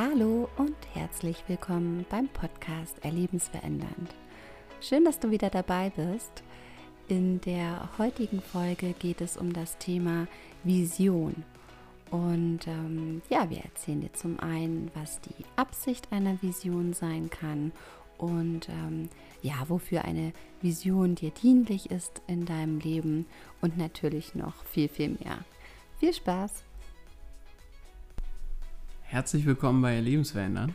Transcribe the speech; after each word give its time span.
Hallo 0.00 0.48
und 0.56 0.76
herzlich 0.94 1.42
willkommen 1.48 2.06
beim 2.08 2.28
Podcast 2.28 3.04
Erlebensverändernd. 3.04 4.14
Schön, 4.80 5.04
dass 5.04 5.18
du 5.18 5.32
wieder 5.32 5.50
dabei 5.50 5.90
bist. 5.90 6.44
In 7.08 7.40
der 7.40 7.88
heutigen 7.98 8.40
Folge 8.40 8.92
geht 8.92 9.20
es 9.20 9.36
um 9.36 9.52
das 9.52 9.76
Thema 9.78 10.28
Vision. 10.62 11.42
Und 12.12 12.68
ähm, 12.68 13.22
ja, 13.28 13.50
wir 13.50 13.58
erzählen 13.58 14.02
dir 14.02 14.12
zum 14.12 14.38
einen, 14.38 14.88
was 14.94 15.20
die 15.20 15.44
Absicht 15.56 16.12
einer 16.12 16.40
Vision 16.42 16.92
sein 16.92 17.28
kann 17.28 17.72
und 18.18 18.68
ähm, 18.68 19.08
ja, 19.42 19.64
wofür 19.66 20.04
eine 20.04 20.32
Vision 20.62 21.16
dir 21.16 21.32
dienlich 21.32 21.90
ist 21.90 22.22
in 22.28 22.46
deinem 22.46 22.78
Leben 22.78 23.26
und 23.60 23.76
natürlich 23.76 24.36
noch 24.36 24.64
viel, 24.64 24.88
viel 24.88 25.08
mehr. 25.08 25.44
Viel 25.98 26.14
Spaß! 26.14 26.67
Herzlich 29.10 29.46
willkommen 29.46 29.80
bei 29.80 29.98
Lebensverändern. 29.98 30.74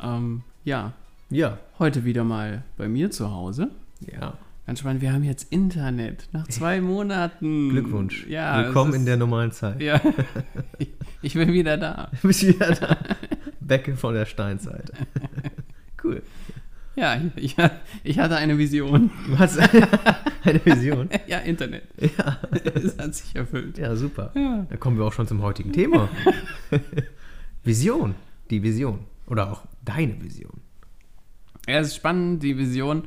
Ähm, 0.00 0.42
ja. 0.64 0.92
Ja. 1.28 1.58
Heute 1.80 2.04
wieder 2.04 2.22
mal 2.22 2.62
bei 2.76 2.86
mir 2.86 3.10
zu 3.10 3.32
Hause. 3.32 3.72
Ja. 4.00 4.34
Ganz 4.64 4.78
spannend, 4.78 5.02
wir 5.02 5.12
haben 5.12 5.24
jetzt 5.24 5.52
Internet 5.52 6.28
nach 6.30 6.46
zwei 6.46 6.80
Monaten. 6.80 7.70
Glückwunsch. 7.70 8.28
Ja. 8.28 8.64
Willkommen 8.64 8.94
in 8.94 9.06
der 9.06 9.16
normalen 9.16 9.50
Zeit. 9.50 9.80
Ja. 9.80 10.00
Ich, 10.78 10.88
ich 11.22 11.34
bin 11.34 11.52
wieder 11.52 11.76
da. 11.76 12.12
Du 12.22 12.28
bist 12.28 12.46
wieder 12.46 12.70
da. 12.76 12.96
Becke 13.58 13.96
von 13.96 14.14
der 14.14 14.24
Steinzeit. 14.24 14.92
Cool. 16.04 16.22
Ja, 16.94 17.20
ich, 17.34 17.56
ich 18.04 18.18
hatte 18.20 18.36
eine 18.36 18.56
Vision. 18.56 19.10
Hast 19.36 19.58
eine 20.42 20.64
Vision? 20.64 21.08
Ja, 21.26 21.38
Internet. 21.38 21.84
Ja. 21.98 22.38
Es 22.74 22.98
hat 22.98 23.14
sich 23.14 23.34
erfüllt. 23.34 23.78
Ja, 23.78 23.94
super. 23.96 24.32
Ja. 24.34 24.66
Da 24.68 24.76
kommen 24.76 24.98
wir 24.98 25.04
auch 25.04 25.12
schon 25.12 25.26
zum 25.26 25.42
heutigen 25.42 25.72
Thema. 25.72 26.08
Vision. 27.64 28.14
Die 28.50 28.62
Vision. 28.62 29.00
Oder 29.26 29.52
auch 29.52 29.62
deine 29.84 30.20
Vision. 30.22 30.60
Ja, 31.68 31.78
es 31.78 31.88
ist 31.88 31.96
spannend, 31.96 32.42
die 32.42 32.58
Vision. 32.58 33.04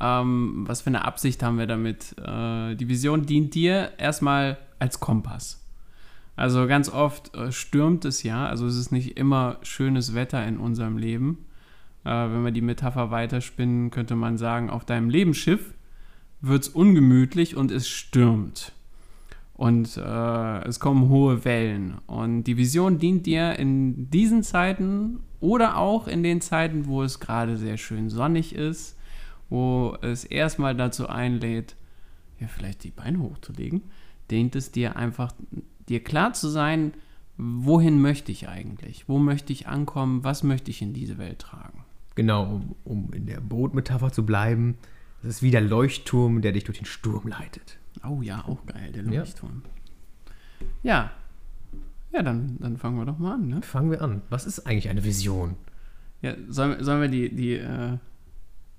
Ähm, 0.00 0.64
was 0.66 0.82
für 0.82 0.88
eine 0.88 1.04
Absicht 1.04 1.42
haben 1.42 1.58
wir 1.58 1.66
damit? 1.66 2.14
Äh, 2.18 2.74
die 2.76 2.88
Vision 2.88 3.26
dient 3.26 3.54
dir 3.54 3.92
erstmal 3.98 4.58
als 4.78 5.00
Kompass. 5.00 5.64
Also 6.36 6.66
ganz 6.66 6.88
oft 6.88 7.34
äh, 7.34 7.52
stürmt 7.52 8.04
es 8.04 8.22
ja, 8.22 8.46
also 8.46 8.66
es 8.66 8.76
ist 8.76 8.90
nicht 8.90 9.16
immer 9.16 9.58
schönes 9.62 10.14
Wetter 10.14 10.44
in 10.46 10.58
unserem 10.58 10.98
Leben. 10.98 11.46
Äh, 12.04 12.10
wenn 12.10 12.44
wir 12.44 12.50
die 12.50 12.60
Metapher 12.60 13.10
weiterspinnen, 13.10 13.90
könnte 13.90 14.16
man 14.16 14.36
sagen, 14.36 14.68
auf 14.68 14.84
deinem 14.84 15.10
Lebensschiff 15.10 15.73
wird 16.46 16.62
es 16.62 16.68
ungemütlich 16.68 17.56
und 17.56 17.70
es 17.70 17.88
stürmt. 17.88 18.72
Und 19.54 19.96
äh, 19.96 20.64
es 20.64 20.80
kommen 20.80 21.08
hohe 21.08 21.44
Wellen. 21.44 21.98
Und 22.06 22.44
die 22.44 22.56
Vision 22.56 22.98
dient 22.98 23.26
dir 23.26 23.58
in 23.58 24.10
diesen 24.10 24.42
Zeiten 24.42 25.20
oder 25.40 25.76
auch 25.76 26.08
in 26.08 26.22
den 26.22 26.40
Zeiten, 26.40 26.86
wo 26.86 27.02
es 27.02 27.20
gerade 27.20 27.56
sehr 27.56 27.76
schön 27.76 28.10
sonnig 28.10 28.54
ist, 28.54 28.98
wo 29.48 29.96
es 30.02 30.24
erstmal 30.24 30.74
dazu 30.74 31.08
einlädt, 31.08 31.76
ja, 32.40 32.48
vielleicht 32.48 32.82
die 32.82 32.90
Beine 32.90 33.20
hochzulegen, 33.20 33.82
dient 34.30 34.56
es 34.56 34.72
dir 34.72 34.96
einfach, 34.96 35.32
dir 35.88 36.02
klar 36.02 36.32
zu 36.32 36.48
sein, 36.48 36.92
wohin 37.36 38.00
möchte 38.00 38.32
ich 38.32 38.48
eigentlich? 38.48 39.08
Wo 39.08 39.18
möchte 39.18 39.52
ich 39.52 39.68
ankommen? 39.68 40.24
Was 40.24 40.42
möchte 40.42 40.70
ich 40.70 40.82
in 40.82 40.92
diese 40.92 41.18
Welt 41.18 41.38
tragen? 41.38 41.84
Genau, 42.16 42.44
um, 42.44 42.74
um 42.84 43.12
in 43.12 43.26
der 43.26 43.40
Bootmetapher 43.40 44.12
zu 44.12 44.24
bleiben. 44.26 44.76
Das 45.24 45.36
ist 45.36 45.42
wie 45.42 45.50
der 45.50 45.60
Leuchtturm, 45.62 46.42
der 46.42 46.52
dich 46.52 46.64
durch 46.64 46.78
den 46.78 46.86
Sturm 46.86 47.26
leitet. 47.28 47.78
Oh 48.08 48.20
ja, 48.22 48.44
auch 48.46 48.64
geil, 48.66 48.92
der 48.94 49.04
Ja. 49.04 49.20
Leuchtturm. 49.20 49.62
Ja. 50.82 51.10
Ja, 52.12 52.22
dann, 52.22 52.56
dann 52.60 52.76
fangen 52.76 52.96
wir 52.98 53.04
doch 53.06 53.18
mal 53.18 53.34
an, 53.34 53.48
ne? 53.48 53.62
Fangen 53.62 53.90
wir 53.90 54.00
an. 54.02 54.22
Was 54.30 54.46
ist 54.46 54.66
eigentlich 54.66 54.88
eine 54.88 55.02
Vision? 55.04 55.56
Ja, 56.22 56.34
sollen, 56.48 56.82
sollen 56.84 57.00
wir 57.00 57.08
die, 57.08 57.34
die, 57.34 57.54
äh, 57.54 57.98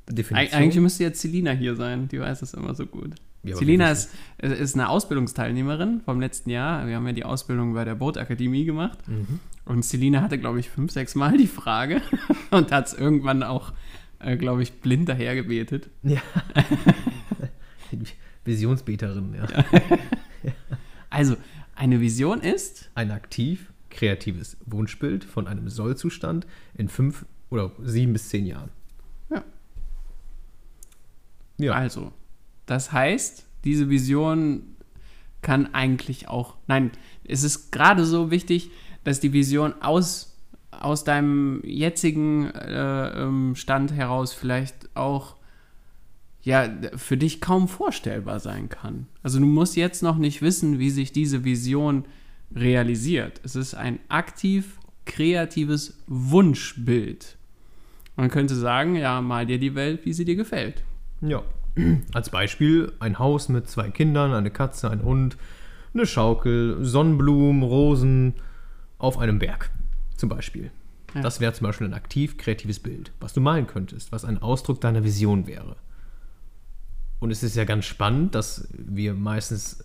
Definition? 0.09 0.37
Eig- 0.37 0.53
Eigentlich 0.53 0.81
müsste 0.81 1.03
jetzt 1.03 1.19
Celina 1.19 1.51
hier 1.51 1.75
sein, 1.75 2.07
die 2.07 2.19
weiß 2.19 2.39
das 2.39 2.53
immer 2.53 2.73
so 2.75 2.85
gut. 2.85 3.15
Ja, 3.43 3.55
Celina 3.55 3.91
ist, 3.91 4.09
ist 4.39 4.73
eine 4.75 4.89
Ausbildungsteilnehmerin 4.89 6.01
vom 6.05 6.19
letzten 6.19 6.49
Jahr. 6.49 6.87
Wir 6.87 6.95
haben 6.95 7.05
ja 7.05 7.13
die 7.13 7.25
Ausbildung 7.25 7.73
bei 7.73 7.85
der 7.85 7.95
Bootakademie 7.95 8.65
gemacht. 8.65 8.97
Mhm. 9.07 9.39
Und 9.65 9.83
Celina 9.83 10.21
hatte, 10.21 10.37
glaube 10.39 10.59
ich, 10.59 10.69
fünf, 10.69 10.91
sechs 10.91 11.13
Mal 11.15 11.37
die 11.37 11.47
Frage 11.47 12.01
und 12.51 12.71
hat 12.71 12.87
es 12.87 12.93
irgendwann 12.93 13.43
auch, 13.43 13.73
äh, 14.19 14.37
glaube 14.37 14.63
ich, 14.63 14.73
blind 14.73 15.09
dahergebetet. 15.09 15.89
Ja. 16.03 16.21
Visionsbeterin, 18.45 19.33
ja. 19.33 19.47
Also, 21.09 21.37
eine 21.75 22.01
Vision 22.01 22.41
ist, 22.41 22.89
Ein 22.93 23.11
aktiv, 23.11 23.71
kreatives 23.89 24.57
Wunschbild 24.65 25.23
von 25.23 25.47
einem 25.47 25.69
Sollzustand 25.69 26.45
in 26.73 26.89
fünf 26.89 27.25
oder 27.49 27.71
sieben 27.81 28.13
bis 28.13 28.29
zehn 28.29 28.45
Jahren. 28.45 28.69
Ja. 29.29 29.43
Ja. 31.57 31.73
also, 31.73 32.11
das 32.65 32.91
heißt, 32.91 33.45
diese 33.63 33.89
Vision 33.89 34.75
kann 35.41 35.73
eigentlich 35.73 36.27
auch, 36.27 36.57
nein, 36.67 36.91
es 37.23 37.43
ist 37.43 37.71
gerade 37.71 38.05
so 38.05 38.31
wichtig, 38.31 38.71
dass 39.03 39.19
die 39.19 39.31
Vision 39.31 39.81
aus, 39.81 40.34
aus 40.81 41.03
deinem 41.03 41.61
jetzigen 41.63 42.49
äh, 42.49 43.23
ähm, 43.23 43.55
Stand 43.55 43.93
heraus 43.93 44.33
vielleicht 44.33 44.89
auch 44.95 45.35
ja, 46.41 46.69
für 46.95 47.17
dich 47.17 47.41
kaum 47.41 47.67
vorstellbar 47.67 48.39
sein 48.39 48.69
kann. 48.69 49.07
Also 49.23 49.39
du 49.39 49.45
musst 49.45 49.75
jetzt 49.75 50.03
noch 50.03 50.17
nicht 50.17 50.43
wissen, 50.43 50.77
wie 50.77 50.91
sich 50.91 51.11
diese 51.11 51.43
Vision 51.43 52.05
realisiert. 52.55 53.41
Es 53.43 53.55
ist 53.55 53.73
ein 53.73 53.99
aktiv 54.09 54.77
kreatives 55.05 55.97
Wunschbild. 56.05 57.37
Man 58.15 58.29
könnte 58.29 58.55
sagen, 58.55 58.95
ja, 58.95 59.21
mal 59.21 59.45
dir 59.45 59.59
die 59.59 59.75
Welt, 59.75 60.05
wie 60.05 60.13
sie 60.13 60.23
dir 60.23 60.35
gefällt. 60.35 60.83
Ja. 61.21 61.43
Als 62.13 62.29
Beispiel 62.29 62.93
ein 62.99 63.19
Haus 63.19 63.49
mit 63.49 63.67
zwei 63.67 63.89
Kindern, 63.89 64.33
eine 64.33 64.51
Katze, 64.51 64.89
ein 64.89 65.03
Hund, 65.03 65.37
eine 65.93 66.05
Schaukel, 66.05 66.77
Sonnenblumen, 66.81 67.63
Rosen 67.63 68.35
auf 68.97 69.17
einem 69.17 69.39
Berg. 69.39 69.71
Zum 70.17 70.29
Beispiel. 70.29 70.71
Ja. 71.13 71.21
Das 71.21 71.39
wäre 71.39 71.53
zum 71.53 71.65
Beispiel 71.65 71.87
ein 71.87 71.93
aktiv 71.93 72.37
kreatives 72.37 72.79
Bild, 72.79 73.11
was 73.19 73.33
du 73.33 73.41
malen 73.41 73.67
könntest, 73.67 74.11
was 74.11 74.25
ein 74.25 74.41
Ausdruck 74.41 74.81
deiner 74.81 75.03
Vision 75.03 75.47
wäre. 75.47 75.77
Und 77.19 77.31
es 77.31 77.43
ist 77.43 77.55
ja 77.55 77.63
ganz 77.63 77.85
spannend, 77.85 78.35
dass 78.35 78.67
wir 78.71 79.13
meistens 79.13 79.83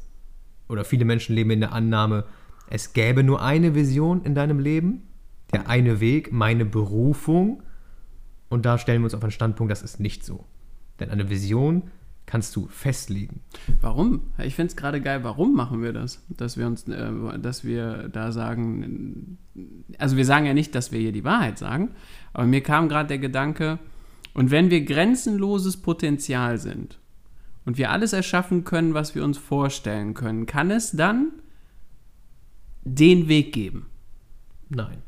oder 0.68 0.84
viele 0.84 1.04
Menschen 1.04 1.34
leben 1.34 1.50
in 1.50 1.60
der 1.60 1.72
Annahme, 1.72 2.24
es 2.68 2.92
gäbe 2.92 3.24
nur 3.24 3.42
eine 3.42 3.74
Vision 3.74 4.22
in 4.22 4.34
deinem 4.34 4.60
Leben, 4.60 5.02
der 5.52 5.68
eine 5.68 5.98
Weg, 6.00 6.32
meine 6.32 6.64
Berufung. 6.64 7.62
Und 8.48 8.64
da 8.64 8.78
stellen 8.78 9.02
wir 9.02 9.06
uns 9.06 9.14
auf 9.14 9.22
einen 9.22 9.32
Standpunkt, 9.32 9.72
das 9.72 9.82
ist 9.82 9.98
nicht 9.98 10.24
so. 10.24 10.44
Denn 11.00 11.10
eine 11.10 11.28
Vision 11.28 11.91
kannst 12.30 12.54
du 12.54 12.68
festlegen. 12.68 13.41
Warum? 13.80 14.22
Ich 14.38 14.54
finde 14.54 14.70
es 14.70 14.76
gerade 14.76 15.00
geil, 15.00 15.24
warum 15.24 15.52
machen 15.56 15.82
wir 15.82 15.92
das? 15.92 16.24
Dass 16.28 16.56
wir 16.56 16.68
uns, 16.68 16.86
äh, 16.86 17.10
dass 17.41 17.64
wir 17.64 18.08
da 18.08 18.30
sagen, 18.30 19.36
also 19.98 20.16
wir 20.16 20.24
sagen 20.24 20.46
ja 20.46 20.54
nicht, 20.54 20.76
dass 20.76 20.92
wir 20.92 21.00
hier 21.00 21.10
die 21.10 21.24
Wahrheit 21.24 21.58
sagen, 21.58 21.91
aber 22.32 22.46
mir 22.46 22.62
kam 22.62 22.88
gerade 22.88 23.08
der 23.08 23.18
Gedanke, 23.18 23.80
und 24.32 24.52
wenn 24.52 24.70
wir 24.70 24.84
grenzenloses 24.84 25.78
Potenzial 25.78 26.58
sind 26.58 27.00
und 27.64 27.78
wir 27.78 27.91
alles 27.91 28.12
erschaffen 28.12 28.62
können, 28.62 28.94
was 28.94 29.16
wir 29.16 29.24
uns 29.24 29.36
vorstellen 29.36 30.14
können, 30.14 30.47
kann 30.47 30.70
es 30.70 30.92
dann 30.92 31.32
den 32.84 33.26
Weg 33.26 33.52
geben? 33.52 33.86
Nein, 34.68 35.02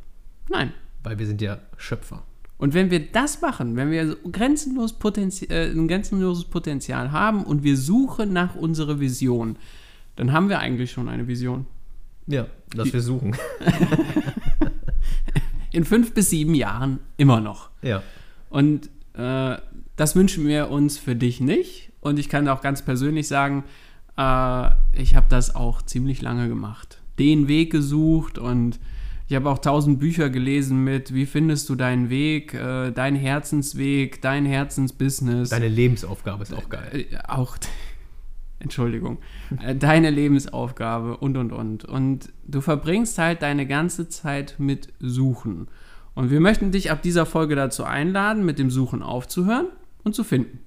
Nein. 0.48 0.72
weil 1.04 1.20
wir 1.20 1.26
sind 1.28 1.40
ja 1.40 1.60
Schöpfer. 1.76 2.24
Und 2.62 2.74
wenn 2.74 2.92
wir 2.92 3.00
das 3.10 3.40
machen, 3.40 3.74
wenn 3.74 3.90
wir 3.90 4.16
grenzenlos 4.30 4.92
Potenzi 4.92 5.46
äh, 5.46 5.72
ein 5.72 5.88
grenzenloses 5.88 6.44
Potenzial 6.44 7.10
haben 7.10 7.42
und 7.42 7.64
wir 7.64 7.76
suchen 7.76 8.32
nach 8.32 8.54
unserer 8.54 9.00
Vision, 9.00 9.56
dann 10.14 10.32
haben 10.32 10.48
wir 10.48 10.60
eigentlich 10.60 10.92
schon 10.92 11.08
eine 11.08 11.26
Vision. 11.26 11.66
Ja, 12.28 12.46
dass 12.76 12.86
Die- 12.86 12.92
wir 12.92 13.00
suchen. 13.00 13.34
In 15.72 15.84
fünf 15.84 16.14
bis 16.14 16.30
sieben 16.30 16.54
Jahren 16.54 17.00
immer 17.16 17.40
noch. 17.40 17.70
Ja, 17.82 18.00
Und 18.48 18.90
äh, 19.14 19.56
das 19.96 20.14
wünschen 20.14 20.46
wir 20.46 20.70
uns 20.70 20.98
für 20.98 21.16
dich 21.16 21.40
nicht. 21.40 21.90
Und 22.00 22.20
ich 22.20 22.28
kann 22.28 22.46
auch 22.46 22.60
ganz 22.60 22.82
persönlich 22.82 23.26
sagen, 23.26 23.64
äh, 24.16 24.70
ich 24.92 25.16
habe 25.16 25.26
das 25.30 25.56
auch 25.56 25.82
ziemlich 25.82 26.22
lange 26.22 26.46
gemacht. 26.48 27.02
Den 27.18 27.48
Weg 27.48 27.72
gesucht 27.72 28.38
und 28.38 28.78
ich 29.32 29.36
habe 29.36 29.48
auch 29.48 29.60
tausend 29.60 29.98
Bücher 29.98 30.28
gelesen 30.28 30.84
mit, 30.84 31.14
wie 31.14 31.24
findest 31.24 31.70
du 31.70 31.74
deinen 31.74 32.10
Weg, 32.10 32.52
äh, 32.52 32.90
dein 32.90 33.16
Herzensweg, 33.16 34.20
dein 34.20 34.44
Herzensbusiness. 34.44 35.48
deine 35.48 35.68
Lebensaufgabe 35.68 36.42
ist 36.42 36.52
auch 36.52 36.68
geil. 36.68 37.06
Äh, 37.10 37.16
auch, 37.28 37.56
Entschuldigung, 38.58 39.20
äh, 39.64 39.74
deine 39.74 40.10
Lebensaufgabe 40.10 41.16
und, 41.16 41.38
und, 41.38 41.50
und. 41.50 41.86
Und 41.86 42.30
du 42.46 42.60
verbringst 42.60 43.16
halt 43.16 43.40
deine 43.40 43.66
ganze 43.66 44.10
Zeit 44.10 44.56
mit 44.58 44.92
Suchen. 45.00 45.68
Und 46.12 46.30
wir 46.30 46.40
möchten 46.40 46.70
dich 46.70 46.90
ab 46.90 47.00
dieser 47.00 47.24
Folge 47.24 47.56
dazu 47.56 47.84
einladen, 47.84 48.44
mit 48.44 48.58
dem 48.58 48.70
Suchen 48.70 49.02
aufzuhören 49.02 49.68
und 50.04 50.14
zu 50.14 50.24
finden. 50.24 50.58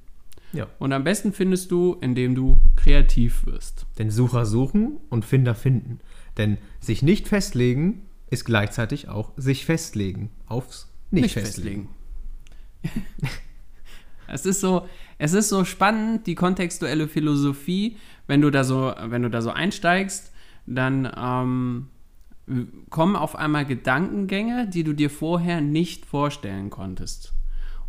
Ja. 0.54 0.66
Und 0.80 0.92
am 0.92 1.04
besten 1.04 1.34
findest 1.34 1.70
du, 1.70 1.98
indem 2.02 2.34
du 2.34 2.58
kreativ 2.76 3.46
wirst. 3.46 3.86
Denn 4.00 4.10
Sucher 4.10 4.48
suchen 4.48 4.98
und 5.12 5.24
Finder 5.24 5.54
finden. 5.54 6.00
Denn 6.36 6.58
sich 6.80 7.04
nicht 7.04 7.28
festlegen 7.28 8.02
ist 8.30 8.46
gleichzeitig 8.46 9.08
auch 9.08 9.32
sich 9.38 9.66
festlegen 9.66 10.32
aufs 10.48 10.88
nicht, 11.12 11.24
nicht 11.24 11.34
festlegen. 11.34 11.90
es 14.28 14.46
ist 14.46 14.62
so, 14.62 14.88
es 15.18 15.34
ist 15.34 15.50
so 15.50 15.64
spannend, 15.64 16.28
die 16.28 16.36
kontextuelle 16.36 17.08
Philosophie, 17.08 17.98
wenn 18.28 18.42
du 18.42 18.50
da 18.50 18.64
so, 18.64 18.94
wenn 19.04 19.22
du 19.22 19.30
da 19.30 19.42
so 19.42 19.52
einsteigst, 19.52 20.32
dann 20.66 21.12
ähm, 21.18 21.88
kommen 22.90 23.16
auf 23.16 23.36
einmal 23.36 23.66
Gedankengänge, 23.66 24.68
die 24.68 24.84
du 24.84 24.94
dir 24.94 25.10
vorher 25.10 25.62
nicht 25.62 26.06
vorstellen 26.06 26.70
konntest. 26.70 27.34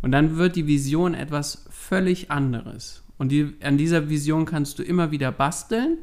Und 0.01 0.11
dann 0.11 0.37
wird 0.37 0.55
die 0.55 0.67
Vision 0.67 1.13
etwas 1.13 1.65
völlig 1.69 2.29
anderes. 2.31 3.03
Und 3.17 3.31
die, 3.31 3.55
an 3.61 3.77
dieser 3.77 4.09
Vision 4.09 4.45
kannst 4.45 4.77
du 4.79 4.83
immer 4.83 5.11
wieder 5.11 5.31
basteln, 5.31 5.97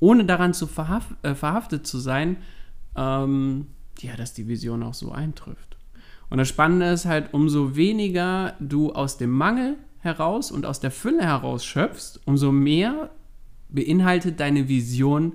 ohne 0.00 0.24
daran 0.24 0.54
zu 0.54 0.66
äh, 0.66 1.34
verhaftet 1.34 1.86
zu 1.86 1.98
sein, 1.98 2.36
ähm, 2.96 3.66
ja, 4.00 4.16
dass 4.16 4.34
die 4.34 4.48
Vision 4.48 4.82
auch 4.82 4.94
so 4.94 5.12
eintrifft. 5.12 5.76
Und 6.30 6.38
das 6.38 6.48
Spannende 6.48 6.86
ist 6.86 7.04
halt, 7.04 7.34
umso 7.34 7.76
weniger 7.76 8.54
du 8.58 8.92
aus 8.92 9.18
dem 9.18 9.30
Mangel 9.30 9.76
heraus 9.98 10.50
und 10.50 10.66
aus 10.66 10.80
der 10.80 10.90
Fülle 10.90 11.22
heraus 11.22 11.64
schöpfst, 11.64 12.20
umso 12.24 12.52
mehr 12.52 13.10
beinhaltet 13.68 14.40
deine 14.40 14.68
Vision 14.68 15.34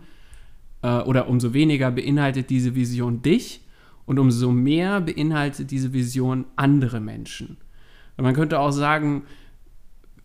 äh, 0.82 1.00
oder 1.02 1.28
umso 1.28 1.54
weniger 1.54 1.92
beinhaltet 1.92 2.50
diese 2.50 2.76
Vision 2.76 3.22
dich 3.22 3.62
und 4.06 4.20
umso 4.20 4.52
mehr 4.52 5.02
beinhaltet 5.02 5.72
diese 5.72 5.94
Vision 5.94 6.46
andere 6.56 7.00
Menschen. 7.00 7.58
Und 8.18 8.24
man 8.24 8.34
könnte 8.34 8.60
auch 8.60 8.72
sagen, 8.72 9.24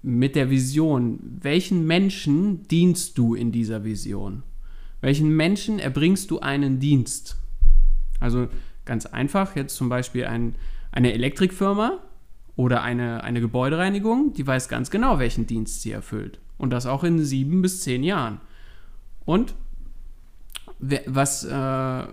mit 0.03 0.35
der 0.35 0.51
Vision, 0.51 1.21
welchen 1.41 1.87
Menschen 1.87 2.67
dienst 2.67 3.19
du 3.19 3.35
in 3.35 3.53
dieser 3.53 3.85
Vision? 3.85 4.43
Welchen 5.03 5.37
Menschen 5.37 5.79
erbringst 5.79 6.31
du 6.31 6.41
einen 6.41 6.79
Dienst? 6.79 7.37
Also 8.21 8.49
ganz 8.85 9.05
einfach, 9.05 9.57
jetzt 9.57 9.77
zum 9.77 9.89
Beispiel 9.89 10.25
ein, 10.25 10.55
eine 10.93 11.13
Elektrikfirma 11.13 11.99
oder 12.57 12.83
eine, 12.83 13.25
eine 13.25 13.41
Gebäudereinigung, 13.41 14.33
die 14.33 14.47
weiß 14.47 14.69
ganz 14.69 14.91
genau, 14.91 15.19
welchen 15.19 15.47
Dienst 15.47 15.83
sie 15.83 15.91
erfüllt. 15.91 16.39
Und 16.57 16.71
das 16.71 16.87
auch 16.87 17.03
in 17.03 17.23
sieben 17.23 17.63
bis 17.63 17.81
zehn 17.81 18.05
Jahren. 18.05 18.41
Und 19.25 19.55
was 21.07 21.45
äh, 21.45 22.05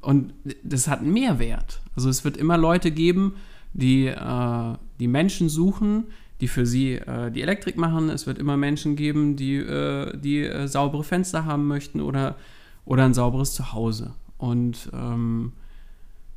und 0.00 0.34
das 0.62 0.88
hat 0.88 1.00
einen 1.00 1.12
Mehrwert. 1.12 1.80
Also 1.96 2.08
es 2.08 2.24
wird 2.24 2.36
immer 2.36 2.58
Leute 2.58 2.90
geben, 2.90 3.36
die 3.72 4.06
äh, 4.06 4.74
die 5.00 5.08
Menschen 5.08 5.48
suchen, 5.48 6.04
die 6.40 6.48
für 6.48 6.66
sie 6.66 6.94
äh, 6.94 7.30
die 7.30 7.42
Elektrik 7.42 7.76
machen. 7.76 8.10
Es 8.10 8.26
wird 8.26 8.38
immer 8.38 8.56
Menschen 8.56 8.96
geben, 8.96 9.36
die, 9.36 9.56
äh, 9.56 10.16
die 10.16 10.44
äh, 10.44 10.68
saubere 10.68 11.04
Fenster 11.04 11.44
haben 11.44 11.66
möchten 11.66 12.00
oder, 12.00 12.36
oder 12.84 13.04
ein 13.04 13.14
sauberes 13.14 13.54
Zuhause. 13.54 14.14
Und 14.36 14.90
ähm, 14.92 15.52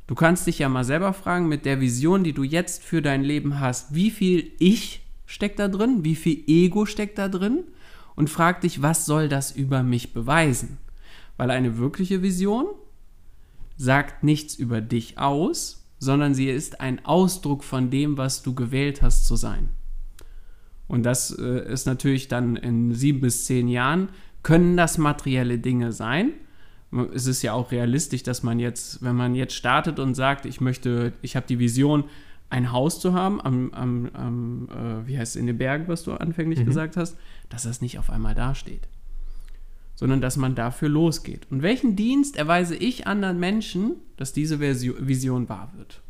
du 0.06 0.14
kannst 0.14 0.46
dich 0.46 0.58
ja 0.58 0.68
mal 0.68 0.84
selber 0.84 1.12
fragen, 1.12 1.48
mit 1.48 1.64
der 1.64 1.80
Vision, 1.80 2.24
die 2.24 2.32
du 2.32 2.42
jetzt 2.42 2.82
für 2.82 3.00
dein 3.00 3.22
Leben 3.22 3.60
hast, 3.60 3.94
wie 3.94 4.10
viel 4.10 4.50
Ich 4.58 5.02
steckt 5.26 5.58
da 5.58 5.68
drin, 5.68 6.04
wie 6.04 6.16
viel 6.16 6.42
Ego 6.46 6.84
steckt 6.84 7.18
da 7.18 7.28
drin? 7.28 7.64
Und 8.14 8.28
frag 8.28 8.60
dich, 8.60 8.82
was 8.82 9.06
soll 9.06 9.28
das 9.28 9.52
über 9.52 9.82
mich 9.82 10.12
beweisen? 10.12 10.76
Weil 11.38 11.50
eine 11.50 11.78
wirkliche 11.78 12.22
Vision 12.22 12.66
sagt 13.78 14.22
nichts 14.22 14.54
über 14.54 14.82
dich 14.82 15.18
aus, 15.18 15.86
sondern 15.98 16.34
sie 16.34 16.50
ist 16.50 16.80
ein 16.80 17.04
Ausdruck 17.06 17.64
von 17.64 17.90
dem, 17.90 18.18
was 18.18 18.42
du 18.42 18.54
gewählt 18.54 19.00
hast 19.00 19.24
zu 19.26 19.36
sein. 19.36 19.70
Und 20.92 21.04
das 21.04 21.30
äh, 21.30 21.72
ist 21.72 21.86
natürlich 21.86 22.28
dann 22.28 22.54
in 22.54 22.92
sieben 22.92 23.22
bis 23.22 23.46
zehn 23.46 23.66
Jahren, 23.66 24.10
können 24.42 24.76
das 24.76 24.98
materielle 24.98 25.58
Dinge 25.58 25.90
sein. 25.90 26.32
Es 27.14 27.26
ist 27.26 27.40
ja 27.40 27.54
auch 27.54 27.72
realistisch, 27.72 28.24
dass 28.24 28.42
man 28.42 28.58
jetzt, 28.58 29.02
wenn 29.02 29.16
man 29.16 29.34
jetzt 29.34 29.54
startet 29.54 29.98
und 29.98 30.14
sagt, 30.14 30.44
ich 30.44 30.60
möchte, 30.60 31.14
ich 31.22 31.34
habe 31.34 31.46
die 31.46 31.58
Vision, 31.58 32.04
ein 32.50 32.72
Haus 32.72 33.00
zu 33.00 33.14
haben, 33.14 33.40
am, 33.40 33.72
am, 33.72 34.10
am 34.12 34.68
äh, 34.68 35.08
wie 35.08 35.18
heißt 35.18 35.34
es, 35.34 35.40
in 35.40 35.46
den 35.46 35.56
Bergen, 35.56 35.88
was 35.88 36.02
du 36.02 36.12
anfänglich 36.12 36.58
mhm. 36.58 36.66
gesagt 36.66 36.98
hast, 36.98 37.16
dass 37.48 37.62
das 37.62 37.80
nicht 37.80 37.98
auf 37.98 38.10
einmal 38.10 38.34
dasteht. 38.34 38.86
Sondern 39.94 40.20
dass 40.20 40.36
man 40.36 40.54
dafür 40.54 40.90
losgeht. 40.90 41.46
Und 41.50 41.62
welchen 41.62 41.96
Dienst 41.96 42.36
erweise 42.36 42.76
ich 42.76 43.06
anderen 43.06 43.40
Menschen, 43.40 43.94
dass 44.18 44.34
diese 44.34 44.60
Vision 44.60 45.48
wahr 45.48 45.72
wird? 45.74 46.01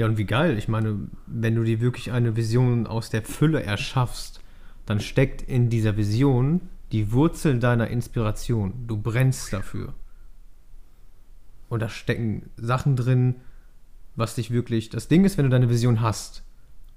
Ja, 0.00 0.06
und 0.06 0.16
wie 0.16 0.24
geil. 0.24 0.56
Ich 0.56 0.66
meine, 0.66 0.98
wenn 1.26 1.56
du 1.56 1.62
dir 1.62 1.82
wirklich 1.82 2.10
eine 2.10 2.34
Vision 2.34 2.86
aus 2.86 3.10
der 3.10 3.20
Fülle 3.20 3.62
erschaffst, 3.62 4.40
dann 4.86 4.98
steckt 4.98 5.42
in 5.42 5.68
dieser 5.68 5.98
Vision 5.98 6.62
die 6.90 7.12
Wurzel 7.12 7.58
deiner 7.58 7.88
Inspiration. 7.88 8.72
Du 8.86 8.96
brennst 8.96 9.52
dafür. 9.52 9.92
Und 11.68 11.82
da 11.82 11.90
stecken 11.90 12.48
Sachen 12.56 12.96
drin, 12.96 13.34
was 14.16 14.36
dich 14.36 14.50
wirklich. 14.50 14.88
Das 14.88 15.08
Ding 15.08 15.26
ist, 15.26 15.36
wenn 15.36 15.44
du 15.44 15.50
deine 15.50 15.68
Vision 15.68 16.00
hast 16.00 16.44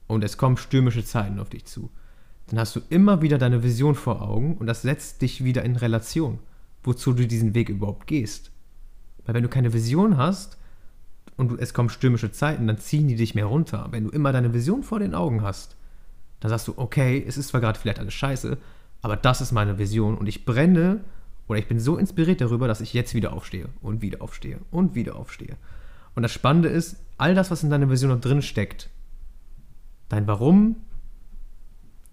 und 0.07 0.23
es 0.23 0.37
kommen 0.37 0.55
stürmische 0.55 1.03
Zeiten 1.03 1.39
auf 1.39 1.49
dich 1.49 1.65
zu, 1.65 1.91
dann 2.47 2.57
hast 2.57 2.73
du 2.73 2.79
immer 2.89 3.21
wieder 3.21 3.37
deine 3.37 3.63
Vision 3.63 3.95
vor 3.95 4.21
Augen 4.21 4.55
und 4.55 4.65
das 4.65 4.81
setzt 4.81 5.21
dich 5.21 5.43
wieder 5.43 5.63
in 5.63 5.75
Relation, 5.75 6.39
wozu 6.83 7.11
du 7.11 7.27
diesen 7.27 7.53
Weg 7.53 7.67
überhaupt 7.67 8.07
gehst. 8.07 8.51
Weil 9.25 9.35
wenn 9.35 9.43
du 9.43 9.49
keine 9.49 9.73
Vision 9.73 10.15
hast, 10.15 10.57
und 11.37 11.59
es 11.59 11.73
kommen 11.73 11.89
stürmische 11.89 12.31
Zeiten, 12.31 12.67
dann 12.67 12.77
ziehen 12.77 13.07
die 13.07 13.15
dich 13.15 13.35
mehr 13.35 13.45
runter. 13.45 13.87
Wenn 13.91 14.05
du 14.05 14.09
immer 14.09 14.31
deine 14.31 14.53
Vision 14.53 14.83
vor 14.83 14.99
den 14.99 15.15
Augen 15.15 15.41
hast, 15.41 15.75
dann 16.39 16.49
sagst 16.49 16.67
du, 16.67 16.73
okay, 16.77 17.23
es 17.25 17.37
ist 17.37 17.49
zwar 17.49 17.61
gerade 17.61 17.79
vielleicht 17.79 17.99
alles 17.99 18.13
scheiße, 18.13 18.57
aber 19.01 19.15
das 19.15 19.41
ist 19.41 19.51
meine 19.51 19.77
Vision 19.77 20.17
und 20.17 20.27
ich 20.27 20.45
brenne 20.45 21.01
oder 21.47 21.59
ich 21.59 21.67
bin 21.67 21.79
so 21.79 21.97
inspiriert 21.97 22.41
darüber, 22.41 22.67
dass 22.67 22.81
ich 22.81 22.93
jetzt 22.93 23.13
wieder 23.13 23.33
aufstehe 23.33 23.67
und 23.81 24.01
wieder 24.01 24.21
aufstehe 24.21 24.59
und 24.71 24.95
wieder 24.95 25.15
aufstehe. 25.15 25.57
Und 26.15 26.23
das 26.23 26.31
Spannende 26.31 26.69
ist, 26.69 26.97
all 27.17 27.35
das, 27.35 27.51
was 27.51 27.63
in 27.63 27.69
deiner 27.69 27.89
Vision 27.89 28.11
noch 28.11 28.21
drin 28.21 28.41
steckt, 28.41 28.89
dein 30.09 30.27
Warum, 30.27 30.77